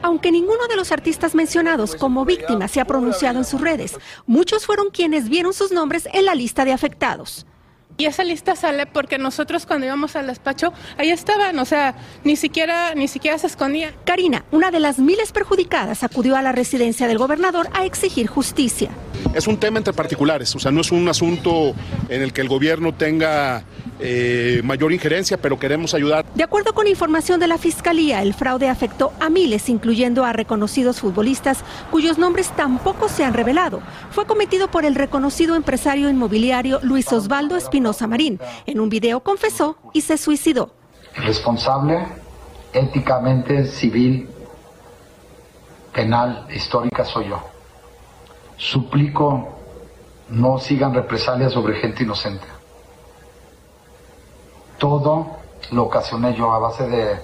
Aunque 0.00 0.30
ninguno 0.30 0.68
de 0.68 0.76
los 0.76 0.92
artistas 0.92 1.34
mencionados 1.34 1.96
como 1.96 2.24
víctimas 2.24 2.70
se 2.70 2.80
ha 2.80 2.84
pronunciado 2.84 3.38
en 3.38 3.44
sus 3.44 3.60
redes, 3.60 3.98
muchos 4.26 4.64
fueron 4.64 4.90
quienes 4.90 5.28
vieron 5.28 5.54
sus 5.54 5.72
nombres 5.72 6.08
en 6.12 6.24
la 6.24 6.36
lista 6.36 6.64
de 6.64 6.72
afectados. 6.72 7.46
Y 7.96 8.06
esa 8.06 8.24
lista 8.24 8.56
sale 8.56 8.86
porque 8.86 9.18
nosotros 9.18 9.66
cuando 9.66 9.86
íbamos 9.86 10.16
al 10.16 10.26
despacho, 10.26 10.72
ahí 10.98 11.10
estaban, 11.10 11.58
o 11.58 11.64
sea, 11.64 11.94
ni 12.24 12.34
siquiera, 12.34 12.94
ni 12.94 13.06
siquiera 13.06 13.38
se 13.38 13.46
escondía. 13.46 13.94
Karina, 14.04 14.44
una 14.50 14.70
de 14.72 14.80
las 14.80 14.98
miles 14.98 15.30
perjudicadas, 15.30 16.02
acudió 16.02 16.36
a 16.36 16.42
la 16.42 16.52
residencia 16.52 17.06
del 17.06 17.18
gobernador 17.18 17.68
a 17.72 17.84
exigir 17.84 18.26
justicia. 18.26 18.90
Es 19.34 19.48
un 19.48 19.56
tema 19.56 19.78
entre 19.78 19.92
particulares, 19.92 20.54
o 20.54 20.60
sea, 20.60 20.70
no 20.70 20.80
es 20.80 20.92
un 20.92 21.08
asunto 21.08 21.74
en 22.08 22.22
el 22.22 22.32
que 22.32 22.40
el 22.40 22.48
gobierno 22.48 22.94
tenga 22.94 23.64
eh, 23.98 24.60
mayor 24.62 24.92
injerencia, 24.92 25.36
pero 25.36 25.58
queremos 25.58 25.92
ayudar. 25.92 26.24
De 26.34 26.44
acuerdo 26.44 26.72
con 26.72 26.86
información 26.86 27.40
de 27.40 27.48
la 27.48 27.58
Fiscalía, 27.58 28.22
el 28.22 28.32
fraude 28.32 28.68
afectó 28.68 29.12
a 29.18 29.30
miles, 29.30 29.68
incluyendo 29.68 30.24
a 30.24 30.32
reconocidos 30.32 31.00
futbolistas 31.00 31.64
cuyos 31.90 32.16
nombres 32.16 32.50
tampoco 32.56 33.08
se 33.08 33.24
han 33.24 33.34
revelado. 33.34 33.82
Fue 34.10 34.24
cometido 34.24 34.70
por 34.70 34.84
el 34.84 34.94
reconocido 34.94 35.56
empresario 35.56 36.08
inmobiliario 36.08 36.78
Luis 36.82 37.12
Osvaldo 37.12 37.56
Espinosa 37.56 38.06
Marín. 38.06 38.38
En 38.66 38.78
un 38.78 38.88
video 38.88 39.20
confesó 39.20 39.78
y 39.92 40.02
se 40.02 40.16
suicidó. 40.16 40.72
Responsable 41.16 42.06
éticamente, 42.72 43.66
civil, 43.66 44.28
penal, 45.92 46.46
histórica 46.54 47.04
soy 47.04 47.28
yo. 47.28 47.53
Suplico 48.56 49.58
no 50.30 50.58
sigan 50.58 50.94
represalias 50.94 51.52
sobre 51.52 51.76
gente 51.76 52.02
inocente 52.02 52.54
todo 54.78 55.38
lo 55.72 55.84
ocasioné 55.84 56.34
yo 56.36 56.52
a 56.52 56.58
base 56.58 56.86
de 56.86 57.18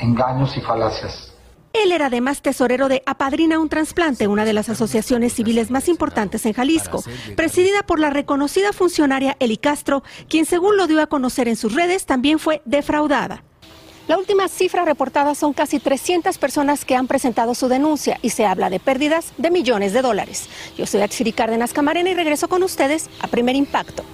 engaños 0.00 0.54
y 0.56 0.60
falacias. 0.60 1.32
Él 1.72 1.92
era 1.92 2.06
además 2.06 2.42
tesorero 2.42 2.88
de 2.88 3.02
Apadrina 3.06 3.58
un 3.58 3.70
trasplante, 3.70 4.28
una 4.28 4.44
de 4.44 4.52
las 4.52 4.68
asociaciones 4.68 5.32
civiles 5.32 5.70
más 5.70 5.88
importantes 5.88 6.44
en 6.44 6.52
Jalisco, 6.52 7.02
presidida 7.36 7.84
por 7.84 7.98
la 7.98 8.10
reconocida 8.10 8.74
funcionaria 8.74 9.36
Eli 9.40 9.56
Castro, 9.56 10.02
quien 10.28 10.44
según 10.44 10.76
lo 10.76 10.86
dio 10.86 11.00
a 11.00 11.06
conocer 11.06 11.48
en 11.48 11.56
sus 11.56 11.74
redes 11.74 12.04
también 12.04 12.38
fue 12.38 12.60
defraudada. 12.66 13.42
La 14.06 14.18
última 14.18 14.48
cifra 14.48 14.84
reportada 14.84 15.34
son 15.34 15.54
casi 15.54 15.80
300 15.80 16.36
personas 16.36 16.84
que 16.84 16.94
han 16.94 17.06
presentado 17.06 17.54
su 17.54 17.68
denuncia 17.68 18.18
y 18.20 18.30
se 18.30 18.44
habla 18.44 18.68
de 18.68 18.78
pérdidas 18.78 19.32
de 19.38 19.50
millones 19.50 19.94
de 19.94 20.02
dólares. 20.02 20.50
Yo 20.76 20.84
soy 20.84 21.00
Atsiri 21.00 21.32
Cárdenas 21.32 21.72
Camarena 21.72 22.10
y 22.10 22.14
regreso 22.14 22.46
con 22.46 22.62
ustedes 22.62 23.08
a 23.22 23.28
Primer 23.28 23.56
Impacto. 23.56 24.04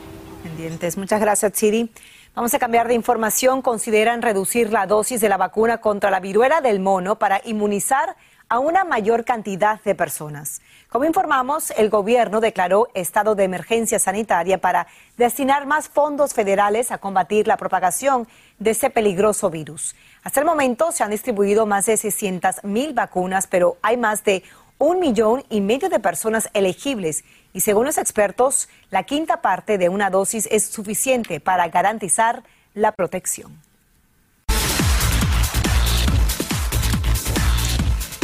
Pendientes. 0.44 0.96
Muchas 0.96 1.20
gracias, 1.20 1.52
Chiri. 1.54 1.90
Vamos 2.36 2.54
a 2.54 2.60
cambiar 2.60 2.86
de 2.86 2.94
información. 2.94 3.62
Consideran 3.62 4.22
reducir 4.22 4.72
la 4.72 4.86
dosis 4.86 5.20
de 5.20 5.28
la 5.28 5.36
vacuna 5.36 5.78
contra 5.78 6.12
la 6.12 6.20
viruela 6.20 6.60
del 6.60 6.78
mono 6.78 7.18
para 7.18 7.40
inmunizar 7.44 8.14
a 8.48 8.58
una 8.58 8.82
mayor 8.82 9.24
cantidad 9.24 9.80
de 9.82 9.94
personas. 9.94 10.60
Como 10.88 11.04
informamos, 11.04 11.70
el 11.70 11.88
gobierno 11.88 12.40
declaró 12.40 12.88
estado 12.94 13.36
de 13.36 13.44
emergencia 13.44 14.00
sanitaria 14.00 14.58
para 14.58 14.88
destinar 15.16 15.66
más 15.66 15.88
fondos 15.88 16.34
federales 16.34 16.90
a 16.90 16.98
combatir 16.98 17.46
la 17.46 17.56
propagación 17.56 18.26
de 18.60 18.70
este 18.70 18.90
peligroso 18.90 19.50
virus. 19.50 19.96
Hasta 20.22 20.38
el 20.38 20.46
momento 20.46 20.92
se 20.92 21.02
han 21.02 21.10
distribuido 21.10 21.66
más 21.66 21.86
de 21.86 21.96
600 21.96 22.62
mil 22.62 22.92
vacunas, 22.92 23.48
pero 23.48 23.78
hay 23.82 23.96
más 23.96 24.22
de 24.22 24.44
un 24.78 25.00
millón 25.00 25.44
y 25.50 25.60
medio 25.60 25.88
de 25.88 25.98
personas 25.98 26.48
elegibles 26.54 27.24
y 27.52 27.60
según 27.60 27.86
los 27.86 27.98
expertos, 27.98 28.68
la 28.90 29.02
quinta 29.02 29.40
parte 29.40 29.76
de 29.76 29.88
una 29.88 30.10
dosis 30.10 30.46
es 30.50 30.64
suficiente 30.64 31.40
para 31.40 31.68
garantizar 31.68 32.44
la 32.74 32.92
protección. 32.92 33.60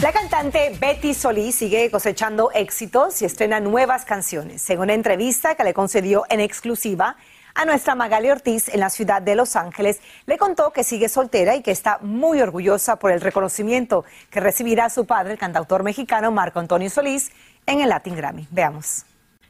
La 0.02 0.12
cantante 0.12 0.76
Betty 0.78 1.14
Solís 1.14 1.54
sigue 1.54 1.90
cosechando 1.90 2.50
éxitos 2.52 3.22
y 3.22 3.24
estrena 3.24 3.60
nuevas 3.60 4.04
canciones. 4.04 4.60
Según 4.60 4.84
una 4.84 4.94
entrevista 4.94 5.54
que 5.54 5.64
le 5.64 5.72
concedió 5.72 6.24
en 6.28 6.40
exclusiva 6.40 7.16
a 7.56 7.64
nuestra 7.64 7.94
Magali 7.94 8.30
Ortiz 8.30 8.68
en 8.68 8.80
la 8.80 8.90
ciudad 8.90 9.22
de 9.22 9.34
Los 9.34 9.56
Ángeles, 9.56 10.00
le 10.26 10.36
contó 10.36 10.72
que 10.72 10.84
sigue 10.84 11.08
soltera 11.08 11.56
y 11.56 11.62
que 11.62 11.70
está 11.70 11.98
muy 12.02 12.40
orgullosa 12.40 12.96
por 12.96 13.10
el 13.10 13.20
reconocimiento 13.20 14.04
que 14.30 14.40
recibirá 14.40 14.90
su 14.90 15.06
padre, 15.06 15.32
el 15.32 15.38
cantautor 15.38 15.82
mexicano 15.82 16.30
Marco 16.30 16.60
Antonio 16.60 16.90
Solís, 16.90 17.30
en 17.64 17.80
el 17.80 17.88
Latin 17.88 18.14
Grammy. 18.14 18.46
Veamos. 18.50 19.06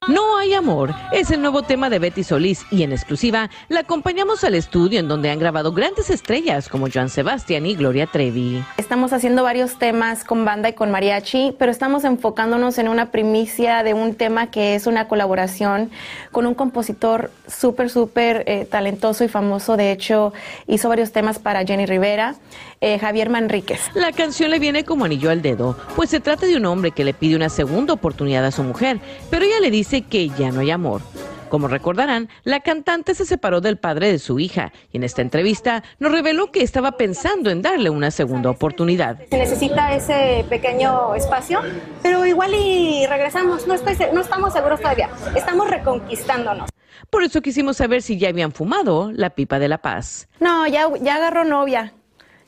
No 0.09 0.39
hay 0.39 0.55
amor 0.55 0.95
es 1.11 1.33
el 1.33 1.41
nuevo 1.41 1.63
tema 1.63 1.91
de 1.91 1.99
Betty 1.99 2.23
Solís 2.23 2.65
y 2.71 2.85
en 2.85 2.93
exclusiva 2.93 3.51
la 3.69 3.81
acompañamos 3.81 4.45
al 4.45 4.55
estudio 4.55 5.01
en 5.01 5.09
donde 5.09 5.31
han 5.31 5.39
grabado 5.41 5.73
grandes 5.73 6.11
estrellas 6.11 6.69
como 6.69 6.89
Joan 6.93 7.09
Sebastián 7.09 7.67
y 7.67 7.75
Gloria 7.75 8.07
Trevi. 8.07 8.63
Estamos 8.77 9.13
haciendo 9.13 9.43
varios 9.43 9.81
temas 9.81 10.23
con 10.23 10.45
banda 10.45 10.69
y 10.69 10.75
con 10.75 10.93
mariachi, 10.93 11.57
pero 11.59 11.73
estamos 11.73 12.05
enfocándonos 12.05 12.79
en 12.79 12.89
una 12.89 13.11
primicia 13.11 13.83
de 13.83 13.95
un 13.95 14.15
tema 14.15 14.51
que 14.51 14.77
es 14.77 14.87
una 14.87 15.09
colaboración 15.09 15.91
con 16.31 16.47
un 16.47 16.55
compositor 16.55 17.33
súper, 17.49 17.91
súper 17.91 18.45
eh, 18.47 18.65
talentoso 18.65 19.25
y 19.25 19.29
famoso. 19.29 19.77
De 19.77 19.91
hecho, 19.91 20.33
hizo 20.69 20.89
varios 20.89 21.11
temas 21.11 21.41
para 21.41 21.65
Jenny 21.65 21.87
Rivera, 21.87 22.37
eh, 22.81 22.99
Javier 22.99 23.31
Manríquez. 23.31 23.81
La 23.95 24.13
canción 24.13 24.51
le 24.51 24.59
viene 24.59 24.85
como 24.85 25.05
anillo 25.05 25.31
al 25.31 25.43
dedo, 25.43 25.77
pues 25.97 26.11
se 26.11 26.21
trata 26.21 26.47
de 26.47 26.57
un 26.57 26.67
hombre 26.67 26.91
que 26.91 27.05
le 27.05 27.15
pide 27.15 27.35
una 27.35 27.49
segunda 27.49 27.95
oportunidad 27.95 28.45
a 28.45 28.51
su 28.51 28.63
mujer, 28.63 29.01
pero 29.31 29.45
ella 29.45 29.61
le 29.61 29.71
dice 29.71 29.96
que 30.03 30.29
ya 30.31 30.51
no 30.51 30.61
hay 30.61 30.71
amor. 30.71 31.03
Como 31.49 31.69
recordarán, 31.69 32.29
la 32.43 32.61
cantante 32.61 33.15
se 33.15 33.25
separó 33.25 33.61
del 33.61 33.79
padre 33.79 34.11
de 34.11 34.19
su 34.19 34.41
hija 34.41 34.73
y 34.93 34.97
en 34.97 35.05
esta 35.05 35.23
entrevista 35.23 35.85
nos 35.99 36.11
reveló 36.13 36.51
que 36.51 36.63
estaba 36.63 36.93
pensando 36.93 37.51
en 37.51 37.63
darle 37.63 37.89
una 37.89 38.11
segunda 38.11 38.51
oportunidad. 38.51 39.19
Se 39.31 39.39
necesita 39.39 39.95
ese 39.95 40.45
pequeño 40.49 41.15
espacio, 41.15 41.61
pero 42.03 42.27
igual 42.27 42.53
y 42.55 43.07
regresamos. 43.07 43.67
No, 43.67 43.75
estoy, 43.75 43.97
no 44.13 44.21
estamos 44.21 44.53
seguros 44.53 44.81
todavía. 44.81 45.09
Estamos 45.37 45.71
reconquistándonos. 45.71 46.69
Por 47.11 47.23
eso 47.23 47.41
quisimos 47.41 47.77
saber 47.77 48.03
si 48.03 48.19
ya 48.19 48.29
habían 48.29 48.53
fumado 48.53 49.13
la 49.13 49.31
pipa 49.31 49.59
de 49.59 49.69
la 49.69 49.79
paz. 49.79 50.29
No, 50.41 50.67
ya, 50.67 50.89
ya 51.01 51.17
agarró 51.17 51.45
novia. 51.45 51.93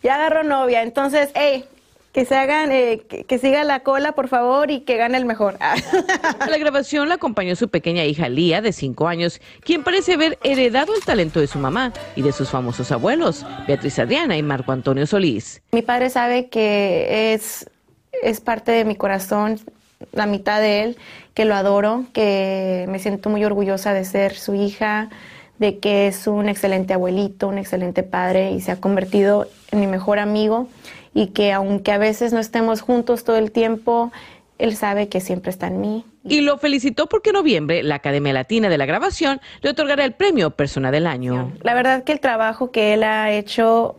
Ya 0.02 0.14
agarró 0.16 0.42
novia. 0.42 0.82
Entonces, 0.82 1.30
hey, 1.34 1.64
que 2.12 2.24
se 2.24 2.34
hagan, 2.34 2.72
eh, 2.72 3.02
que, 3.26 3.38
siga 3.38 3.64
la 3.64 3.80
cola, 3.80 4.12
por 4.12 4.28
favor, 4.28 4.70
y 4.70 4.80
que 4.80 4.96
gane 4.96 5.18
el 5.18 5.24
mejor. 5.24 5.56
A 5.60 6.46
la 6.48 6.58
grabación 6.58 7.08
la 7.08 7.16
acompañó 7.16 7.54
su 7.54 7.68
pequeña 7.68 8.04
hija 8.04 8.28
Lía, 8.28 8.60
de 8.62 8.72
5 8.72 9.08
años, 9.08 9.40
quien 9.62 9.84
parece 9.84 10.14
haber 10.14 10.38
heredado 10.42 10.94
el 10.94 11.04
talento 11.04 11.40
de 11.40 11.46
su 11.46 11.58
mamá 11.58 11.92
y 12.16 12.22
de 12.22 12.32
sus 12.32 12.48
famosos 12.48 12.90
abuelos, 12.92 13.44
Beatriz 13.66 13.98
Adriana 13.98 14.36
y 14.36 14.42
Marco 14.42 14.72
Antonio 14.72 15.06
Solís. 15.06 15.62
Mi 15.72 15.82
padre 15.82 16.10
sabe 16.10 16.48
que 16.48 17.34
es, 17.34 17.68
es 18.22 18.40
parte 18.40 18.72
de 18.72 18.84
mi 18.84 18.96
corazón, 18.96 19.60
la 20.12 20.26
mitad 20.26 20.60
de 20.60 20.82
él, 20.82 20.96
que 21.34 21.44
lo 21.44 21.54
adoro, 21.54 22.04
que 22.12 22.86
me 22.88 22.98
siento 22.98 23.28
muy 23.28 23.44
orgullosa 23.44 23.92
de 23.92 24.04
ser 24.04 24.34
su 24.34 24.54
hija, 24.54 25.10
de 25.58 25.78
que 25.78 26.06
es 26.06 26.26
un 26.26 26.48
excelente 26.48 26.94
abuelito, 26.94 27.48
un 27.48 27.58
excelente 27.58 28.02
padre 28.02 28.52
y 28.52 28.60
se 28.60 28.70
ha 28.70 28.76
convertido 28.80 29.48
en 29.72 29.80
mi 29.80 29.86
mejor 29.86 30.20
amigo 30.20 30.68
y 31.14 31.28
que 31.28 31.52
aunque 31.52 31.92
a 31.92 31.98
veces 31.98 32.32
no 32.32 32.40
estemos 32.40 32.80
juntos 32.80 33.24
todo 33.24 33.36
el 33.36 33.50
tiempo, 33.50 34.12
él 34.58 34.76
sabe 34.76 35.08
que 35.08 35.20
siempre 35.20 35.50
está 35.50 35.68
en 35.68 35.80
mí. 35.80 36.04
Y 36.24 36.40
lo 36.40 36.58
felicitó 36.58 37.06
porque 37.06 37.30
en 37.30 37.34
noviembre 37.34 37.82
la 37.82 37.96
Academia 37.96 38.32
Latina 38.32 38.68
de 38.68 38.76
la 38.76 38.86
Grabación 38.86 39.40
le 39.62 39.70
otorgará 39.70 40.04
el 40.04 40.12
premio 40.12 40.50
Persona 40.50 40.90
del 40.90 41.06
Año. 41.06 41.52
La 41.62 41.74
verdad 41.74 42.04
que 42.04 42.12
el 42.12 42.20
trabajo 42.20 42.70
que 42.70 42.94
él 42.94 43.04
ha 43.04 43.32
hecho, 43.32 43.96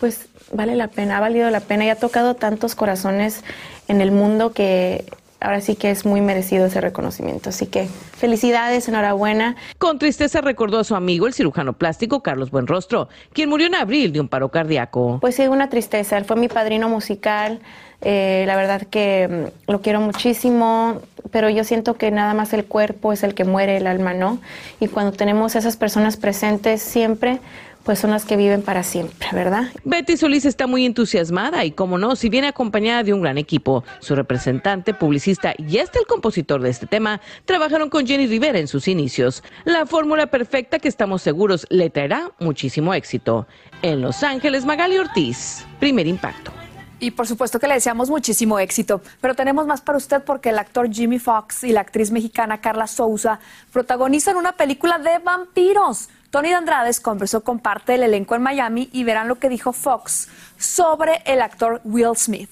pues 0.00 0.28
vale 0.52 0.74
la 0.74 0.88
pena, 0.88 1.18
ha 1.18 1.20
valido 1.20 1.48
la 1.50 1.60
pena 1.60 1.84
y 1.84 1.90
ha 1.90 1.96
tocado 1.96 2.34
tantos 2.34 2.74
corazones 2.74 3.44
en 3.88 4.00
el 4.00 4.10
mundo 4.10 4.52
que 4.52 5.04
ahora 5.40 5.60
sí 5.60 5.74
que 5.74 5.90
es 5.90 6.04
muy 6.04 6.20
merecido 6.20 6.66
ese 6.66 6.80
reconocimiento. 6.80 7.50
Así 7.50 7.66
que 7.66 7.86
felicidades, 7.86 8.88
enhorabuena. 8.88 9.56
Con 9.78 9.98
tristeza 9.98 10.40
recordó 10.40 10.78
a 10.78 10.84
su 10.84 10.94
amigo, 10.94 11.26
el 11.26 11.32
cirujano 11.32 11.72
plástico 11.72 12.22
Carlos 12.22 12.50
Buenrostro, 12.50 13.08
quien 13.32 13.48
murió 13.48 13.66
en 13.66 13.74
abril 13.74 14.12
de 14.12 14.20
un 14.20 14.28
paro 14.28 14.50
cardíaco. 14.50 15.18
Pues 15.20 15.34
sí, 15.34 15.46
una 15.48 15.68
tristeza. 15.68 16.18
Él 16.18 16.24
fue 16.24 16.36
mi 16.36 16.48
padrino 16.48 16.88
musical. 16.88 17.60
Eh, 18.02 18.44
la 18.46 18.56
verdad 18.56 18.82
que 18.82 19.50
mm, 19.66 19.70
lo 19.70 19.82
quiero 19.82 20.00
muchísimo, 20.00 21.02
pero 21.30 21.50
yo 21.50 21.64
siento 21.64 21.94
que 21.94 22.10
nada 22.10 22.32
más 22.32 22.52
el 22.54 22.64
cuerpo 22.64 23.12
es 23.12 23.22
el 23.22 23.34
que 23.34 23.44
muere, 23.44 23.76
el 23.76 23.86
alma 23.86 24.14
no. 24.14 24.38
Y 24.80 24.88
cuando 24.88 25.12
tenemos 25.12 25.54
esas 25.54 25.76
personas 25.76 26.16
presentes 26.16 26.80
siempre, 26.80 27.40
pues 27.84 27.98
son 27.98 28.10
las 28.10 28.24
que 28.24 28.36
viven 28.36 28.62
para 28.62 28.82
siempre, 28.82 29.28
¿verdad? 29.32 29.64
Betty 29.84 30.16
Solís 30.16 30.44
está 30.44 30.66
muy 30.66 30.84
entusiasmada 30.84 31.64
y, 31.64 31.72
como 31.72 31.98
no, 31.98 32.16
si 32.16 32.28
viene 32.28 32.48
acompañada 32.48 33.02
de 33.02 33.12
un 33.12 33.22
gran 33.22 33.38
equipo. 33.38 33.84
Su 34.00 34.14
representante, 34.14 34.94
publicista 34.94 35.54
y 35.58 35.78
hasta 35.78 35.98
el 35.98 36.06
compositor 36.06 36.60
de 36.60 36.70
este 36.70 36.86
tema 36.86 37.20
trabajaron 37.44 37.90
con 37.90 38.06
Jenny 38.06 38.26
Rivera 38.26 38.58
en 38.58 38.68
sus 38.68 38.88
inicios. 38.88 39.42
La 39.64 39.86
fórmula 39.86 40.26
perfecta 40.26 40.78
que 40.78 40.88
estamos 40.88 41.22
seguros 41.22 41.66
le 41.70 41.90
traerá 41.90 42.32
muchísimo 42.38 42.94
éxito. 42.94 43.46
En 43.82 44.02
Los 44.02 44.22
Ángeles, 44.22 44.64
Magali 44.64 44.98
Ortiz, 44.98 45.64
primer 45.78 46.06
impacto. 46.06 46.52
Y 47.00 47.12
por 47.12 47.26
supuesto 47.26 47.58
que 47.58 47.66
le 47.66 47.74
deseamos 47.74 48.10
muchísimo 48.10 48.58
éxito. 48.58 49.00
Pero 49.22 49.34
tenemos 49.34 49.66
más 49.66 49.80
para 49.80 49.96
usted 49.96 50.22
porque 50.22 50.50
el 50.50 50.58
actor 50.58 50.92
Jimmy 50.92 51.18
Fox 51.18 51.64
y 51.64 51.72
la 51.72 51.80
actriz 51.80 52.10
mexicana 52.10 52.60
Carla 52.60 52.86
Souza 52.86 53.40
protagonizan 53.72 54.36
una 54.36 54.52
película 54.52 54.98
de 54.98 55.18
vampiros. 55.18 56.10
Tony 56.30 56.52
Andrades 56.52 57.00
conversó 57.00 57.42
con 57.42 57.58
parte 57.58 57.92
del 57.92 58.04
elenco 58.04 58.36
en 58.36 58.42
Miami 58.42 58.88
y 58.92 59.02
verán 59.02 59.26
lo 59.26 59.40
que 59.40 59.48
dijo 59.48 59.72
Fox 59.72 60.28
sobre 60.58 61.22
el 61.26 61.42
actor 61.42 61.80
Will 61.82 62.16
Smith. 62.16 62.50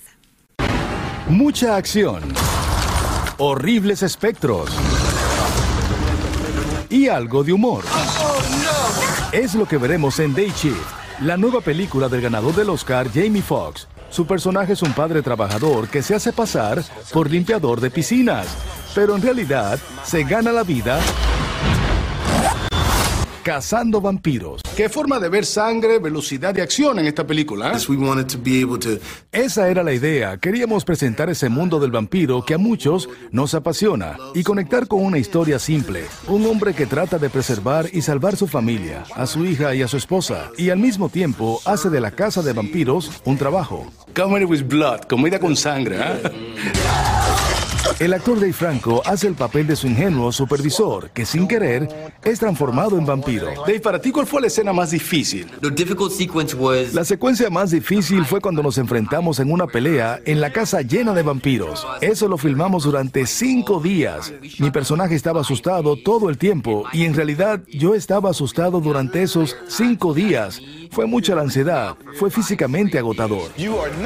Mucha 1.28 1.76
acción, 1.76 2.22
horribles 3.36 4.02
espectros 4.02 4.70
y 6.90 7.06
algo 7.06 7.44
de 7.44 7.52
humor. 7.52 7.84
Es 9.30 9.54
lo 9.54 9.66
que 9.66 9.78
veremos 9.78 10.18
en 10.18 10.34
Day 10.34 10.50
Shift, 10.56 11.20
la 11.20 11.36
nueva 11.36 11.60
película 11.60 12.08
del 12.08 12.22
ganador 12.22 12.56
del 12.56 12.70
Oscar, 12.70 13.08
Jamie 13.08 13.42
Foxx. 13.42 13.86
Su 14.10 14.26
personaje 14.26 14.72
es 14.72 14.82
un 14.82 14.92
padre 14.92 15.22
trabajador 15.22 15.86
que 15.86 16.02
se 16.02 16.16
hace 16.16 16.32
pasar 16.32 16.82
por 17.12 17.30
limpiador 17.30 17.80
de 17.80 17.90
piscinas, 17.90 18.48
pero 18.92 19.14
en 19.14 19.22
realidad 19.22 19.78
se 20.02 20.24
gana 20.24 20.50
la 20.50 20.64
vida 20.64 20.98
Cazando 23.48 24.02
vampiros. 24.02 24.60
Qué 24.76 24.90
forma 24.90 25.18
de 25.18 25.30
ver 25.30 25.46
sangre, 25.46 25.98
velocidad 25.98 26.54
y 26.54 26.60
acción 26.60 26.98
en 26.98 27.06
esta 27.06 27.26
película. 27.26 27.72
¿eh? 27.72 29.00
Esa 29.32 29.70
era 29.70 29.82
la 29.82 29.94
idea. 29.94 30.36
Queríamos 30.36 30.84
presentar 30.84 31.30
ese 31.30 31.48
mundo 31.48 31.80
del 31.80 31.90
vampiro 31.90 32.44
que 32.44 32.52
a 32.52 32.58
muchos 32.58 33.08
nos 33.30 33.54
apasiona 33.54 34.18
y 34.34 34.42
conectar 34.42 34.86
con 34.86 35.02
una 35.02 35.16
historia 35.16 35.58
simple. 35.58 36.04
Un 36.26 36.44
hombre 36.44 36.74
que 36.74 36.84
trata 36.84 37.16
de 37.16 37.30
preservar 37.30 37.86
y 37.90 38.02
salvar 38.02 38.36
su 38.36 38.46
familia, 38.46 39.04
a 39.14 39.24
su 39.24 39.46
hija 39.46 39.74
y 39.74 39.80
a 39.80 39.88
su 39.88 39.96
esposa, 39.96 40.50
y 40.58 40.68
al 40.68 40.78
mismo 40.78 41.08
tiempo 41.08 41.62
hace 41.64 41.88
de 41.88 42.02
la 42.02 42.10
casa 42.10 42.42
de 42.42 42.52
vampiros 42.52 43.10
un 43.24 43.38
trabajo. 43.38 43.90
Comedy 44.14 44.44
with 44.44 44.64
blood, 44.64 45.04
comida 45.08 45.38
con 45.38 45.56
sangre. 45.56 45.96
¿eh? 45.98 46.22
El 47.98 48.12
actor 48.12 48.38
Dave 48.38 48.52
Franco 48.52 49.02
hace 49.04 49.26
el 49.26 49.34
papel 49.34 49.66
de 49.66 49.74
su 49.74 49.88
ingenuo 49.88 50.30
supervisor, 50.30 51.10
que 51.10 51.26
sin 51.26 51.48
querer 51.48 51.88
es 52.22 52.38
transformado 52.38 52.96
en 52.96 53.04
vampiro. 53.04 53.48
Dave, 53.66 53.80
para 53.80 54.00
ti, 54.00 54.12
¿cuál 54.12 54.26
fue 54.26 54.40
la 54.40 54.46
escena 54.46 54.72
más 54.72 54.92
difícil? 54.92 55.50
La 56.92 57.04
secuencia 57.04 57.50
más 57.50 57.70
difícil 57.72 58.24
fue 58.24 58.40
cuando 58.40 58.62
nos 58.62 58.78
enfrentamos 58.78 59.40
en 59.40 59.50
una 59.50 59.66
pelea 59.66 60.20
en 60.24 60.40
la 60.40 60.52
casa 60.52 60.82
llena 60.82 61.12
de 61.12 61.22
vampiros. 61.22 61.84
Eso 62.00 62.28
lo 62.28 62.38
filmamos 62.38 62.84
durante 62.84 63.26
cinco 63.26 63.80
días. 63.80 64.32
Mi 64.58 64.70
personaje 64.70 65.16
estaba 65.16 65.40
asustado 65.40 65.96
todo 65.96 66.30
el 66.30 66.38
tiempo 66.38 66.84
y 66.92 67.04
en 67.04 67.14
realidad 67.14 67.62
yo 67.68 67.94
estaba 67.94 68.30
asustado 68.30 68.80
durante 68.80 69.22
esos 69.22 69.56
cinco 69.66 70.14
días. 70.14 70.60
Fue 70.90 71.06
mucha 71.06 71.34
la 71.34 71.42
ansiedad, 71.42 71.96
fue 72.14 72.30
físicamente 72.30 72.98
agotador. 72.98 73.50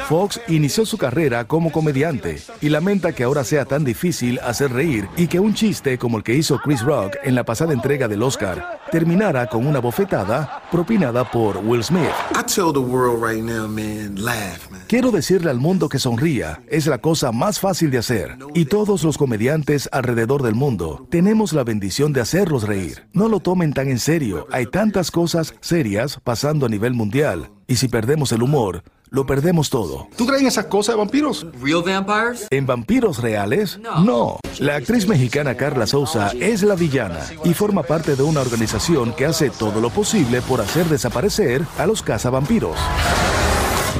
Fox 0.07 0.41
inició 0.47 0.85
su 0.85 0.97
carrera 0.97 1.45
como 1.45 1.71
comediante 1.71 2.41
y 2.61 2.69
lamenta 2.69 3.13
que 3.13 3.23
ahora 3.23 3.43
sea 3.43 3.65
tan 3.65 3.83
difícil 3.83 4.39
hacer 4.39 4.71
reír 4.71 5.07
y 5.17 5.27
que 5.27 5.39
un 5.39 5.53
chiste 5.53 5.97
como 5.97 6.17
el 6.17 6.23
que 6.23 6.35
hizo 6.35 6.59
Chris 6.59 6.81
Rock 6.81 7.15
en 7.23 7.35
la 7.35 7.43
pasada 7.43 7.73
entrega 7.73 8.07
del 8.07 8.23
Oscar 8.23 8.81
terminara 8.91 9.47
con 9.47 9.65
una 9.65 9.79
bofetada 9.79 10.63
propinada 10.71 11.29
por 11.29 11.57
Will 11.57 11.83
Smith. 11.83 12.03
Quiero 14.87 15.11
decirle 15.11 15.49
al 15.49 15.57
mundo 15.59 15.89
que 15.89 15.97
sonría 15.97 16.61
es 16.67 16.85
la 16.85 16.99
cosa 16.99 17.31
más 17.31 17.59
fácil 17.59 17.89
de 17.89 17.97
hacer 17.97 18.37
y 18.53 18.65
todos 18.65 19.03
los 19.03 19.17
comediantes 19.17 19.89
alrededor 19.91 20.43
del 20.43 20.53
mundo 20.55 21.07
tenemos 21.09 21.53
la 21.53 21.63
bendición 21.63 22.13
de 22.13 22.21
hacerlos 22.21 22.67
reír. 22.67 23.07
No 23.13 23.29
lo 23.29 23.39
tomen 23.39 23.73
tan 23.73 23.89
en 23.89 23.99
serio, 23.99 24.47
hay 24.51 24.67
tantas 24.67 25.09
cosas 25.09 25.55
serias 25.61 26.19
pasando 26.23 26.65
a 26.65 26.69
nivel 26.73 26.93
mundial 26.93 27.49
y 27.67 27.75
si 27.75 27.87
perdemos 27.87 28.31
el 28.31 28.43
humor, 28.43 28.83
lo 29.09 29.27
perdemos 29.27 29.69
todo. 29.69 30.07
¿Tú 30.17 30.25
crees 30.25 30.41
en 30.41 30.47
esas 30.47 30.65
cosas 30.65 30.95
de 30.95 30.99
vampiros? 30.99 31.45
¿En 32.49 32.65
vampiros 32.65 33.21
reales? 33.21 33.79
No. 33.79 34.39
La 34.59 34.75
actriz 34.75 35.07
mexicana 35.07 35.55
Carla 35.55 35.85
Souza 35.85 36.31
es 36.39 36.63
la 36.63 36.73
villana 36.75 37.19
y 37.45 37.53
forma 37.53 37.83
parte 37.83 38.15
de 38.15 38.23
una 38.23 38.41
organización 38.41 39.13
que 39.13 39.25
hace 39.25 39.51
todo 39.51 39.79
lo 39.81 39.91
posible 39.91 40.41
por 40.41 40.61
hacer 40.61 40.87
desaparecer 40.87 41.61
a 41.77 41.85
los 41.85 42.01
cazavampiros. 42.01 42.77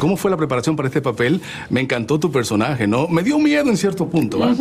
¿Cómo 0.04 0.18
fue 0.18 0.30
la 0.30 0.36
preparación 0.36 0.76
para 0.76 0.90
este 0.90 1.02
papel? 1.02 1.40
Me 1.70 1.80
encantó 1.80 2.20
tu 2.20 2.30
personaje, 2.30 2.88
¿no? 2.88 3.08
Me 3.08 3.24
dio 3.24 3.40
miedo 3.40 3.70
en 3.70 3.78
cierto 3.78 4.10
punto, 4.10 4.38
¿va? 4.38 4.54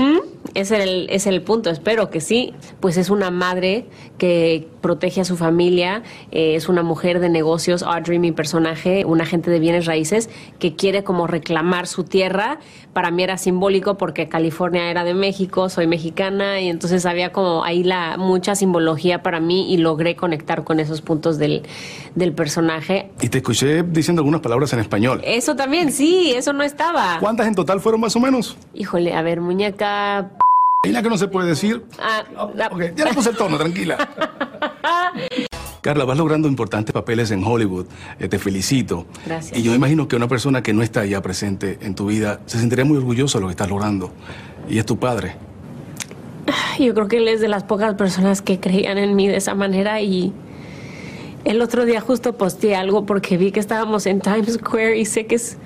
Es 0.54 0.70
el, 0.70 1.08
es 1.10 1.26
el 1.26 1.42
punto, 1.42 1.68
espero 1.68 2.10
que 2.10 2.20
sí. 2.20 2.54
Pues 2.78 2.96
es 2.96 3.10
una 3.10 3.32
madre 3.32 3.86
que 4.18 4.68
protege 4.80 5.22
a 5.22 5.24
su 5.24 5.36
familia, 5.36 6.02
eh, 6.30 6.54
es 6.56 6.68
una 6.68 6.82
mujer 6.82 7.20
de 7.20 7.28
negocios, 7.28 7.82
Audrey, 7.82 8.18
mi 8.18 8.32
personaje, 8.32 9.04
un 9.04 9.20
agente 9.20 9.50
de 9.50 9.58
bienes 9.58 9.86
raíces, 9.86 10.28
que 10.58 10.74
quiere 10.76 11.02
como 11.02 11.26
reclamar 11.26 11.86
su 11.86 12.04
tierra. 12.04 12.58
Para 12.92 13.10
mí 13.10 13.22
era 13.22 13.38
simbólico 13.38 13.96
porque 13.96 14.28
California 14.28 14.90
era 14.90 15.04
de 15.04 15.14
México, 15.14 15.68
soy 15.68 15.86
mexicana, 15.86 16.60
y 16.60 16.68
entonces 16.68 17.06
había 17.06 17.32
como 17.32 17.64
ahí 17.64 17.82
la 17.82 18.16
mucha 18.16 18.54
simbología 18.54 19.22
para 19.22 19.40
mí 19.40 19.72
y 19.72 19.78
logré 19.78 20.14
conectar 20.14 20.62
con 20.64 20.78
esos 20.78 21.00
puntos 21.00 21.38
del, 21.38 21.62
del 22.14 22.32
personaje. 22.32 23.10
Y 23.20 23.28
te 23.28 23.38
escuché 23.38 23.82
diciendo 23.82 24.20
algunas 24.20 24.40
palabras 24.40 24.72
en 24.72 24.80
español. 24.80 25.20
Eso 25.32 25.56
también, 25.56 25.90
sí, 25.92 26.34
eso 26.36 26.52
no 26.52 26.62
estaba. 26.62 27.16
¿Cuántas 27.18 27.46
en 27.46 27.54
total 27.54 27.80
fueron 27.80 28.02
más 28.02 28.14
o 28.16 28.20
menos? 28.20 28.54
Híjole, 28.74 29.14
a 29.14 29.22
ver, 29.22 29.40
muñeca. 29.40 30.30
¿Y 30.84 30.90
la 30.90 31.02
que 31.02 31.08
no 31.08 31.16
se 31.16 31.26
puede 31.26 31.48
decir? 31.48 31.86
Ah, 31.98 32.22
Ok, 32.70 32.82
ya 32.94 33.06
le 33.06 33.14
puse 33.14 33.30
el 33.30 33.36
tono, 33.36 33.56
tranquila. 33.56 33.96
Carla, 35.80 36.04
vas 36.04 36.18
logrando 36.18 36.48
importantes 36.48 36.92
papeles 36.92 37.30
en 37.30 37.42
Hollywood. 37.42 37.86
Eh, 38.20 38.28
te 38.28 38.38
felicito. 38.38 39.06
Gracias. 39.24 39.58
Y 39.58 39.62
yo 39.62 39.74
imagino 39.74 40.06
que 40.06 40.16
una 40.16 40.28
persona 40.28 40.62
que 40.62 40.74
no 40.74 40.82
está 40.82 41.06
ya 41.06 41.22
presente 41.22 41.78
en 41.80 41.94
tu 41.94 42.06
vida 42.06 42.40
se 42.44 42.58
sentiría 42.58 42.84
muy 42.84 42.98
orgulloso 42.98 43.38
de 43.38 43.42
lo 43.42 43.48
que 43.48 43.52
estás 43.52 43.70
logrando. 43.70 44.12
Y 44.68 44.78
es 44.78 44.84
tu 44.84 44.98
padre. 44.98 45.36
Yo 46.78 46.92
creo 46.92 47.08
que 47.08 47.16
él 47.16 47.28
es 47.28 47.40
de 47.40 47.48
las 47.48 47.64
pocas 47.64 47.94
personas 47.94 48.42
que 48.42 48.60
creían 48.60 48.98
en 48.98 49.16
mí 49.16 49.28
de 49.28 49.36
esa 49.38 49.54
manera 49.54 50.02
y 50.02 50.34
el 51.44 51.62
otro 51.62 51.84
día 51.84 52.00
justo 52.00 52.34
posteé 52.34 52.76
algo 52.76 53.04
porque 53.06 53.36
vi 53.36 53.52
que 53.52 53.60
estábamos 53.60 54.06
en 54.06 54.20
Times 54.20 54.54
Square 54.54 54.98
y 54.98 55.04
sé 55.04 55.26
que 55.26 55.36
es... 55.36 55.56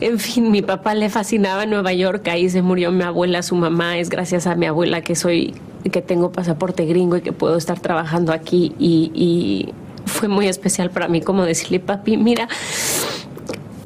En 0.00 0.20
fin, 0.20 0.52
mi 0.52 0.62
papá 0.62 0.94
le 0.94 1.08
fascinaba 1.08 1.66
Nueva 1.66 1.92
York, 1.92 2.28
ahí 2.28 2.48
se 2.48 2.62
murió 2.62 2.92
mi 2.92 3.02
abuela, 3.02 3.42
su 3.42 3.56
mamá, 3.56 3.98
es 3.98 4.10
gracias 4.10 4.46
a 4.46 4.54
mi 4.54 4.66
abuela 4.66 5.00
que 5.00 5.16
soy, 5.16 5.56
que 5.90 6.02
tengo 6.02 6.30
pasaporte 6.30 6.86
gringo 6.86 7.16
y 7.16 7.20
que 7.20 7.32
puedo 7.32 7.56
estar 7.56 7.80
trabajando 7.80 8.32
aquí 8.32 8.76
y, 8.78 9.10
y 9.12 9.74
fue 10.06 10.28
muy 10.28 10.46
especial 10.46 10.90
para 10.90 11.08
mí 11.08 11.20
como 11.20 11.44
decirle, 11.44 11.80
papi, 11.80 12.16
mira, 12.16 12.48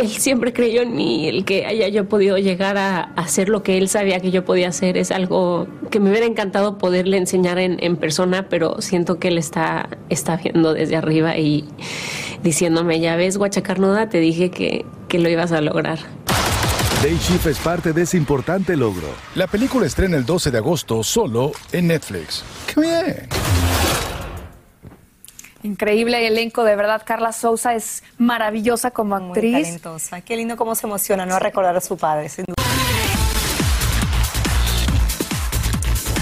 él 0.03 0.11
siempre 0.11 0.53
creyó 0.53 0.83
en 0.83 0.95
mí, 0.95 1.29
el 1.29 1.45
que 1.45 1.65
haya 1.65 1.89
yo 1.89 2.09
podido 2.09 2.37
llegar 2.37 2.77
a 2.77 3.01
hacer 3.17 3.49
lo 3.49 3.63
que 3.63 3.79
él 3.79 3.89
sabía 3.89 4.21
que 4.21 4.31
yo 4.31 4.45
podía 4.45 4.69
hacer 4.69 4.97
es 4.97 5.11
algo 5.11 5.69
que 5.91 6.01
me 6.01 6.11
hubiera 6.11 6.27
encantado 6.27 6.79
poderle 6.79 7.17
enseñar 7.17 7.59
en, 7.59 7.77
en 7.81 7.97
persona, 7.97 8.49
pero 8.49 8.81
siento 8.81 9.19
que 9.19 9.29
él 9.29 9.39
está, 9.39 9.89
está 10.09 10.37
viendo 10.37 10.75
desde 10.75 10.97
arriba 10.97 11.37
y 11.37 11.65
diciéndome, 12.43 13.01
ya 13.01 13.17
ves, 13.17 13.39
guachacarnuda, 13.39 14.09
te 14.09 14.19
dije 14.19 14.51
que, 14.51 14.85
que 15.09 15.19
lo 15.19 15.29
ibas 15.29 15.53
a 15.53 15.61
lograr. 15.61 16.01
Day 17.03 17.19
Shift 17.19 17.47
es 17.47 17.59
parte 17.59 17.93
de 17.93 18.03
ese 18.03 18.17
importante 18.17 18.77
logro. 18.77 19.09
La 19.35 19.47
película 19.47 19.87
estrena 19.87 20.17
el 20.17 20.27
12 20.27 20.51
de 20.51 20.59
agosto 20.59 21.03
solo 21.03 21.53
en 21.73 21.89
Netflix. 21.89 22.45
¡Qué 22.73 22.81
bien! 22.81 23.42
Increíble 25.63 26.27
elenco, 26.27 26.65
de 26.65 26.75
verdad. 26.75 27.03
Carla 27.05 27.33
Souza 27.33 27.75
es 27.75 28.03
maravillosa 28.19 28.91
como 28.91 29.19
Muy 29.19 29.29
actriz. 29.29 29.63
talentosa. 29.63 30.21
Qué 30.21 30.37
lindo 30.37 30.57
cómo 30.57 30.75
se 30.75 30.87
emociona, 30.87 31.25
¿no? 31.25 31.39
Recordar 31.39 31.77
a 31.77 31.81
su 31.81 31.97
padre, 31.97 32.29
sin 32.29 32.45
duda. 32.47 32.57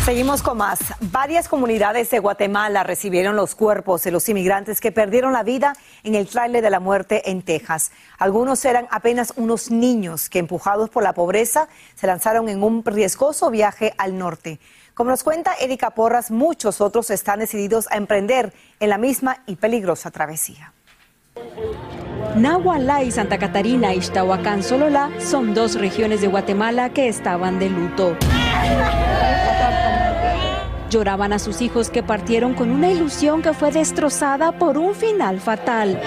Seguimos 0.05 0.42
con 0.42 0.57
más. 0.57 0.81
Varias 1.00 1.46
comunidades 1.46 2.11
de 2.11 2.18
Guatemala 2.18 2.83
recibieron 2.83 3.37
los 3.37 3.55
cuerpos 3.55 4.03
de 4.03 4.11
los 4.11 4.29
inmigrantes 4.29 4.81
que 4.81 4.90
perdieron 4.92 5.33
la 5.33 5.42
vida 5.42 5.74
en 6.03 6.14
el 6.16 6.26
tráiler 6.26 6.62
de 6.62 6.70
la 6.70 6.81
muerte 6.81 7.31
en 7.31 7.42
Texas. 7.42 7.92
Algunos 8.18 8.64
eran 8.64 8.88
apenas 8.90 9.33
unos 9.37 9.70
niños 9.70 10.29
que, 10.29 10.38
empujados 10.38 10.90
por 10.90 11.03
la 11.03 11.12
pobreza, 11.12 11.68
se 11.94 12.07
lanzaron 12.07 12.48
en 12.48 12.62
un 12.62 12.85
riesgoso 12.85 13.50
viaje 13.50 13.94
al 13.98 14.18
norte. 14.18 14.59
Como 15.01 15.13
nos 15.13 15.25
cuenta 15.25 15.55
Erika 15.59 15.93
Porras, 15.93 16.31
muchos 16.31 16.83
otros 16.83 17.09
están 17.09 17.39
decididos 17.39 17.91
a 17.91 17.97
emprender 17.97 18.53
en 18.81 18.91
la 18.91 18.99
misma 18.99 19.39
y 19.47 19.57
peligrosa 19.57 20.11
travesía. 20.11 20.75
Nahualá 22.37 23.03
y 23.03 23.11
Santa 23.11 23.39
Catarina, 23.39 23.95
Ixtahuacán, 23.95 24.63
Sololá 24.63 25.11
son 25.19 25.55
dos 25.55 25.77
regiones 25.77 26.21
de 26.21 26.27
Guatemala 26.27 26.91
que 26.91 27.09
estaban 27.09 27.59
de 27.59 27.71
luto. 27.71 28.15
Lloraban 30.91 31.33
a 31.33 31.39
sus 31.39 31.63
hijos 31.63 31.89
que 31.89 32.03
partieron 32.03 32.53
con 32.53 32.71
una 32.71 32.91
ilusión 32.91 33.41
que 33.41 33.55
fue 33.55 33.73
destrozada 33.73 34.53
por 34.53 34.77
un 34.77 34.95
final 34.95 35.41
fatal. 35.41 35.99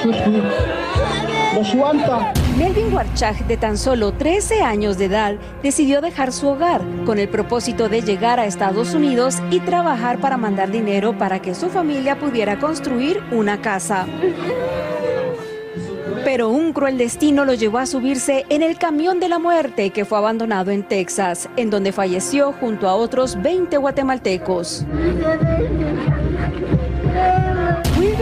Melvin 2.58 2.94
Warchak, 2.94 3.48
de 3.48 3.58
tan 3.58 3.78
solo 3.78 4.14
13 4.14 4.62
años 4.62 5.00
de 5.00 5.06
edad, 5.06 5.36
decidió 5.64 6.02
dejar 6.02 6.32
su 6.32 6.50
hogar 6.50 6.82
con 7.04 7.18
el 7.18 7.28
propósito 7.28 7.90
de 7.90 8.04
llegar 8.04 8.40
a 8.40 8.46
Estados 8.46 8.94
Unidos 8.94 9.38
y 9.50 9.60
trabajar 9.60 10.20
para 10.20 10.38
mandar 10.38 10.70
dinero 10.70 11.18
para 11.18 11.42
que 11.42 11.56
su 11.56 11.70
familia 11.70 12.20
pudiera 12.20 12.60
construir 12.60 13.24
una 13.32 13.60
casa. 13.60 14.06
Pero 16.24 16.50
un 16.50 16.74
cruel 16.74 16.98
destino 17.00 17.44
lo 17.44 17.56
llevó 17.56 17.80
a 17.80 17.88
subirse 17.88 18.46
en 18.50 18.62
el 18.62 18.78
camión 18.78 19.20
de 19.20 19.30
la 19.30 19.40
muerte 19.40 19.90
que 19.90 20.06
fue 20.06 20.20
abandonado 20.20 20.70
en 20.70 20.84
Texas, 20.84 21.50
en 21.58 21.72
donde 21.72 21.92
falleció 21.92 22.54
junto 22.54 22.88
a 22.88 22.94
otros 22.94 23.42
20 23.42 23.78
guatemaltecos. 23.78 24.86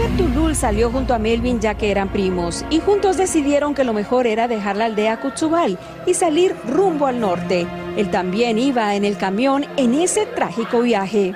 Wilber 0.01 0.17
Tulul 0.17 0.55
salió 0.55 0.89
junto 0.89 1.13
a 1.13 1.19
Melvin 1.19 1.59
ya 1.59 1.75
que 1.75 1.91
eran 1.91 2.09
primos 2.09 2.65
y 2.71 2.79
juntos 2.79 3.17
decidieron 3.17 3.75
que 3.75 3.83
lo 3.83 3.93
mejor 3.93 4.25
era 4.25 4.47
dejar 4.47 4.75
la 4.75 4.85
aldea 4.85 5.19
Cutzubal 5.19 5.77
y 6.07 6.15
salir 6.15 6.55
rumbo 6.67 7.05
al 7.05 7.19
norte. 7.19 7.67
Él 7.95 8.09
también 8.09 8.57
iba 8.57 8.95
en 8.95 9.05
el 9.05 9.17
camión 9.17 9.65
en 9.77 9.93
ese 9.93 10.25
trágico 10.25 10.81
viaje. 10.81 11.35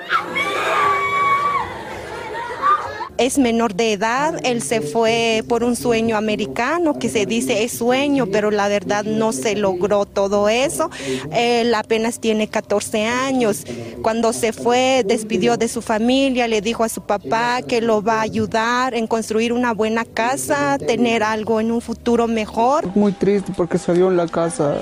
Es 3.18 3.38
menor 3.38 3.74
de 3.74 3.92
edad, 3.92 4.34
él 4.44 4.62
se 4.62 4.80
fue 4.80 5.44
por 5.48 5.64
un 5.64 5.76
sueño 5.76 6.16
americano 6.16 6.98
que 6.98 7.08
se 7.08 7.26
dice 7.26 7.64
es 7.64 7.72
sueño, 7.72 8.26
pero 8.26 8.50
la 8.50 8.68
verdad 8.68 9.04
no 9.04 9.32
se 9.32 9.56
logró 9.56 10.04
todo 10.06 10.48
eso. 10.48 10.90
Él 11.32 11.74
apenas 11.74 12.20
tiene 12.20 12.48
14 12.48 13.06
años. 13.06 13.64
Cuando 14.02 14.32
se 14.32 14.52
fue, 14.52 15.04
despidió 15.06 15.56
de 15.56 15.68
su 15.68 15.82
familia, 15.82 16.48
le 16.48 16.60
dijo 16.60 16.84
a 16.84 16.88
su 16.88 17.02
papá 17.02 17.62
que 17.62 17.80
lo 17.80 18.02
va 18.02 18.18
a 18.18 18.22
ayudar 18.22 18.94
en 18.94 19.06
construir 19.06 19.52
una 19.52 19.72
buena 19.72 20.04
casa, 20.04 20.78
tener 20.78 21.22
algo 21.22 21.60
en 21.60 21.72
un 21.72 21.80
futuro 21.80 22.26
mejor. 22.26 22.86
Muy 22.94 23.12
triste 23.12 23.52
porque 23.56 23.78
salió 23.78 24.08
en 24.08 24.16
la 24.16 24.28
casa 24.28 24.76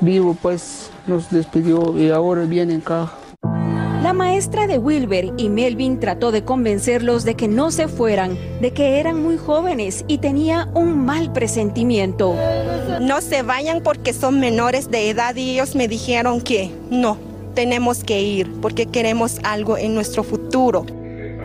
vivo, 0.00 0.36
pues 0.40 0.90
nos 1.06 1.30
despidió 1.30 1.98
y 1.98 2.10
ahora 2.10 2.44
viene 2.44 2.74
en 2.74 2.80
caja. 2.80 3.27
La 4.38 4.42
maestra 4.42 4.68
de 4.68 4.78
Wilber 4.78 5.32
y 5.36 5.48
Melvin 5.48 5.98
trató 5.98 6.30
de 6.30 6.44
convencerlos 6.44 7.24
de 7.24 7.34
que 7.34 7.48
no 7.48 7.72
se 7.72 7.88
fueran, 7.88 8.38
de 8.60 8.70
que 8.70 9.00
eran 9.00 9.20
muy 9.20 9.36
jóvenes 9.36 10.04
y 10.06 10.18
tenía 10.18 10.68
un 10.74 11.04
mal 11.04 11.32
presentimiento. 11.32 12.36
No 13.00 13.20
se 13.20 13.42
vayan 13.42 13.82
porque 13.82 14.12
son 14.12 14.38
menores 14.38 14.92
de 14.92 15.10
edad 15.10 15.34
y 15.34 15.54
ellos 15.54 15.74
me 15.74 15.88
dijeron 15.88 16.40
que 16.40 16.70
no, 16.88 17.18
tenemos 17.56 18.04
que 18.04 18.22
ir 18.22 18.48
porque 18.60 18.86
queremos 18.86 19.40
algo 19.42 19.76
en 19.76 19.92
nuestro 19.96 20.22
futuro. 20.22 20.86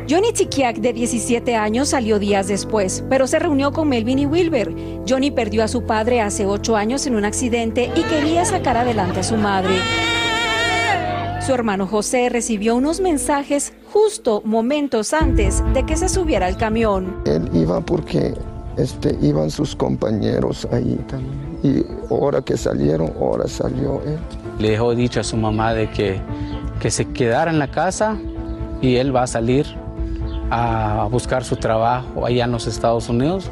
Johnny 0.07 0.31
Chiquiak, 0.31 0.77
de 0.77 0.93
17 0.93 1.55
años, 1.55 1.89
salió 1.89 2.19
días 2.19 2.47
después, 2.47 3.03
pero 3.09 3.25
se 3.25 3.39
reunió 3.39 3.71
con 3.71 3.89
Melvin 3.89 4.19
y 4.19 4.27
Wilber. 4.27 4.71
Johnny 5.09 5.31
perdió 5.31 5.63
a 5.63 5.67
su 5.67 5.81
padre 5.87 6.21
hace 6.21 6.45
8 6.45 6.75
años 6.75 7.07
en 7.07 7.15
un 7.15 7.25
accidente 7.25 7.89
y 7.95 8.03
quería 8.03 8.45
sacar 8.45 8.77
adelante 8.77 9.21
a 9.21 9.23
su 9.23 9.35
madre. 9.35 9.73
Su 11.45 11.53
hermano 11.53 11.87
José 11.87 12.29
recibió 12.29 12.73
unos 12.73 13.01
mensajes 13.01 13.73
justo 13.91 14.41
momentos 14.45 15.11
antes 15.11 15.61
de 15.73 15.85
que 15.85 15.97
se 15.97 16.07
subiera 16.07 16.45
al 16.47 16.55
camión. 16.55 17.17
Él 17.25 17.49
iba 17.53 17.81
porque 17.81 18.33
este, 18.77 19.17
iban 19.21 19.51
sus 19.51 19.75
compañeros 19.75 20.65
ahí 20.71 20.97
también. 21.05 21.59
Y 21.61 21.85
ahora 22.09 22.41
que 22.41 22.55
salieron, 22.55 23.11
ahora 23.19 23.49
salió 23.49 24.01
él. 24.05 24.19
Le 24.57 24.71
dejó 24.71 24.95
dicho 24.95 25.19
a 25.19 25.23
su 25.25 25.35
mamá 25.35 25.73
de 25.73 25.89
que, 25.89 26.21
que 26.79 26.89
se 26.89 27.09
quedara 27.09 27.51
en 27.51 27.59
la 27.59 27.69
casa 27.69 28.17
y 28.81 28.95
él 28.95 29.13
va 29.13 29.23
a 29.23 29.27
salir 29.27 29.65
a 30.49 31.09
buscar 31.11 31.43
su 31.43 31.57
trabajo 31.57 32.25
allá 32.25 32.45
en 32.45 32.53
los 32.53 32.67
Estados 32.67 33.09
Unidos 33.09 33.51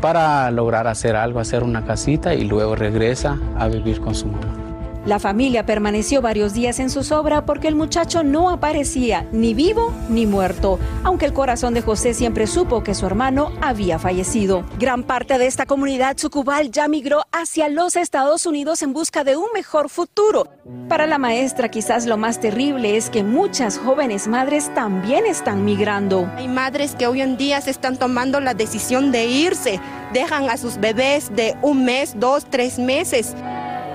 para 0.00 0.48
lograr 0.52 0.86
hacer 0.86 1.16
algo, 1.16 1.40
hacer 1.40 1.64
una 1.64 1.84
casita 1.84 2.34
y 2.34 2.44
luego 2.44 2.76
regresa 2.76 3.36
a 3.58 3.66
vivir 3.66 4.00
con 4.00 4.14
su 4.14 4.28
mamá. 4.28 4.65
La 5.06 5.20
familia 5.20 5.64
permaneció 5.64 6.20
varios 6.20 6.52
días 6.52 6.80
en 6.80 6.90
su 6.90 7.04
sobra 7.04 7.46
porque 7.46 7.68
el 7.68 7.76
muchacho 7.76 8.24
no 8.24 8.50
aparecía 8.50 9.28
ni 9.30 9.54
vivo 9.54 9.94
ni 10.08 10.26
muerto, 10.26 10.80
aunque 11.04 11.26
el 11.26 11.32
corazón 11.32 11.74
de 11.74 11.80
José 11.80 12.12
siempre 12.12 12.48
supo 12.48 12.82
que 12.82 12.92
su 12.92 13.06
hermano 13.06 13.52
había 13.62 14.00
fallecido. 14.00 14.64
Gran 14.80 15.04
parte 15.04 15.38
de 15.38 15.46
esta 15.46 15.64
comunidad 15.64 16.18
sucubal 16.18 16.72
ya 16.72 16.88
migró 16.88 17.22
hacia 17.30 17.68
los 17.68 17.94
Estados 17.94 18.46
Unidos 18.46 18.82
en 18.82 18.92
busca 18.92 19.22
de 19.22 19.36
un 19.36 19.46
mejor 19.54 19.90
futuro. 19.90 20.48
Para 20.88 21.06
la 21.06 21.18
maestra 21.18 21.68
quizás 21.68 22.06
lo 22.06 22.16
más 22.16 22.40
terrible 22.40 22.96
es 22.96 23.08
que 23.08 23.22
muchas 23.22 23.78
jóvenes 23.78 24.26
madres 24.26 24.74
también 24.74 25.24
están 25.24 25.64
migrando. 25.64 26.28
Hay 26.36 26.48
madres 26.48 26.96
que 26.96 27.06
hoy 27.06 27.20
en 27.20 27.36
día 27.36 27.60
se 27.60 27.70
están 27.70 27.96
tomando 27.96 28.40
la 28.40 28.54
decisión 28.54 29.12
de 29.12 29.26
irse 29.26 29.80
dejan 30.12 30.48
a 30.48 30.56
sus 30.56 30.78
bebés 30.78 31.34
de 31.34 31.56
un 31.62 31.84
mes, 31.84 32.14
dos, 32.18 32.46
tres 32.48 32.78
meses. 32.78 33.34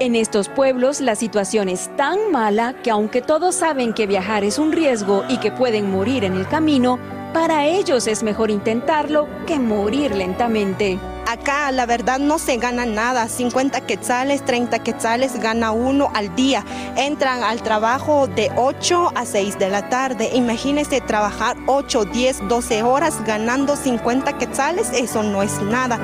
En 0.02 0.16
estos 0.16 0.50
pueblos 0.50 1.00
la 1.00 1.14
situación 1.14 1.70
es 1.70 1.96
tan 1.96 2.32
mala 2.32 2.74
que 2.82 2.90
aunque 2.90 3.22
todos 3.22 3.54
saben 3.54 3.94
que 3.94 4.08
viajar 4.08 4.44
es 4.44 4.58
un 4.58 4.72
riesgo 4.72 5.24
y 5.30 5.38
que 5.38 5.52
pueden 5.52 5.92
morir 5.92 6.24
en 6.24 6.34
el 6.34 6.48
camino, 6.48 6.98
para 7.36 7.68
ellos 7.68 8.08
es 8.08 8.24
mejor 8.24 8.50
intentarlo 8.50 9.28
que 9.46 9.60
morir 9.60 10.16
lentamente. 10.16 10.98
Acá 11.28 11.72
la 11.72 11.86
verdad 11.86 12.18
no 12.18 12.40
se 12.40 12.58
gana 12.58 12.88
nada, 12.88 13.30
50 13.30 13.82
quetzales, 13.82 14.44
30 14.44 14.80
quetzales 14.80 15.40
gana 15.40 15.72
uno 15.72 16.10
al 16.16 16.36
día. 16.36 16.66
Entran 16.98 17.44
al 17.44 17.62
trabajo 17.62 18.26
de 18.26 18.50
8 18.58 19.12
a 19.14 19.24
6 19.24 19.60
de 19.60 19.70
la 19.70 19.88
tarde. 19.90 20.32
Imagínense 20.34 21.00
trabajar 21.02 21.58
8, 21.68 22.06
10, 22.06 22.48
12 22.48 22.82
horas 22.82 23.24
ganando 23.24 23.76
50 23.76 24.36
quetzales, 24.40 24.92
eso 24.94 25.22
no 25.22 25.44
es 25.44 25.62
nada. 25.62 26.00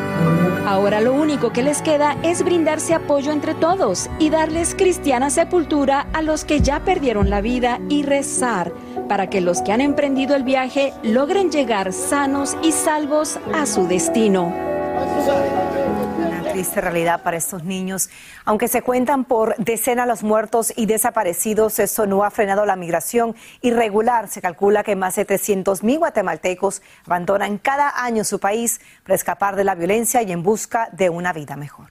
Ahora 0.68 1.00
lo 1.00 1.14
único 1.14 1.54
que 1.54 1.64
les 1.64 1.82
queda 1.82 2.18
es 2.24 2.44
brindarse 2.44 2.94
apoyo 2.94 3.32
entre 3.32 3.56
todos 3.56 4.10
y 4.20 4.30
darles 4.30 4.76
cristiana 4.76 5.30
sepultura 5.30 6.08
a 6.12 6.22
los 6.22 6.44
que 6.44 6.60
ya 6.60 6.82
perdieron 6.82 7.30
la 7.30 7.40
vida 7.40 7.80
y 7.88 8.04
rezar 8.04 8.74
para 9.08 9.30
que 9.30 9.40
los 9.40 9.62
que 9.62 9.72
han 9.72 9.80
emprendido 9.80 10.36
el 10.36 10.44
viaje 10.44 10.92
logren 11.04 11.52
llegar 11.52 11.94
sanos 11.94 12.58
y 12.64 12.74
salvos 12.74 13.40
a 13.54 13.66
su 13.66 13.88
destino. 13.88 14.54
Triste 16.58 16.82
realidad 16.82 17.22
para 17.22 17.38
estos 17.38 17.63
niños. 17.63 18.10
Aunque 18.43 18.67
se 18.67 18.82
cuentan 18.82 19.26
por 19.26 19.56
decenas 19.58 20.08
los 20.08 20.24
muertos 20.24 20.74
y 20.76 20.88
desaparecidos, 20.88 21.78
esto 21.78 22.08
no 22.08 22.24
ha 22.24 22.32
frenado 22.32 22.65
la 22.65 22.76
migración 22.76 23.36
irregular. 23.62 24.28
Se 24.28 24.41
calcula 24.41 24.82
que 24.82 24.96
más 24.96 25.15
de 25.17 25.24
300 25.24 25.84
mil 25.84 26.00
guatemaltecos 26.00 26.82
abandonan 27.06 27.60
cada 27.60 28.04
año 28.04 28.24
su 28.24 28.39
país 28.39 28.82
para 29.04 29.13
escapar 29.13 29.56
de 29.56 29.65
la 29.65 29.76
violencia 29.76 30.24
y 30.24 30.32
en 30.32 30.41
busca 30.41 30.89
de 30.93 31.12
una 31.12 31.32
vida 31.32 31.56
mejor. 31.58 31.89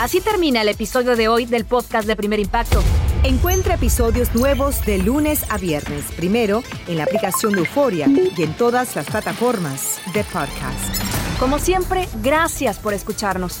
Así 0.00 0.20
termina 0.20 0.62
el 0.62 0.68
episodio 0.68 1.14
de 1.14 1.28
hoy 1.28 1.46
del 1.46 1.66
podcast 1.66 2.08
de 2.08 2.16
Primer 2.16 2.40
Impacto. 2.40 2.82
Encuentra 3.22 3.74
episodios 3.74 4.34
nuevos 4.34 4.84
de 4.84 4.98
lunes 4.98 5.44
a 5.48 5.58
viernes, 5.58 6.06
primero 6.16 6.64
en 6.88 6.96
la 6.96 7.04
aplicación 7.04 7.52
de 7.52 7.60
Euforia 7.60 8.08
y 8.08 8.42
en 8.42 8.52
todas 8.54 8.96
las 8.96 9.06
plataformas 9.06 10.00
de 10.12 10.24
podcast. 10.24 11.19
Como 11.40 11.58
siempre, 11.58 12.06
gracias 12.22 12.78
por 12.78 12.92
escucharnos. 12.92 13.60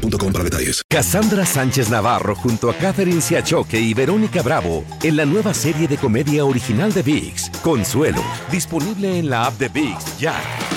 boostmobile.com 0.00 0.32
para 0.32 0.44
detalles. 0.44 0.82
Cassandra 0.88 1.44
Sánchez 1.44 1.88
Navarro 1.90 2.34
junto 2.34 2.70
a 2.70 2.74
Catherine 2.74 3.20
Siachoque 3.20 3.78
y 3.80 3.94
Verónica 3.94 4.42
Bravo 4.42 4.84
en 5.02 5.16
la 5.16 5.24
nueva 5.24 5.54
serie 5.54 5.88
de 5.88 5.96
comedia 5.96 6.44
original 6.44 6.92
de 6.92 7.02
VIX, 7.02 7.50
Consuelo, 7.62 8.22
disponible 8.50 9.18
en 9.18 9.30
la 9.30 9.46
app 9.46 9.58
de 9.58 9.68
VIX 9.68 10.18
ya. 10.18 10.75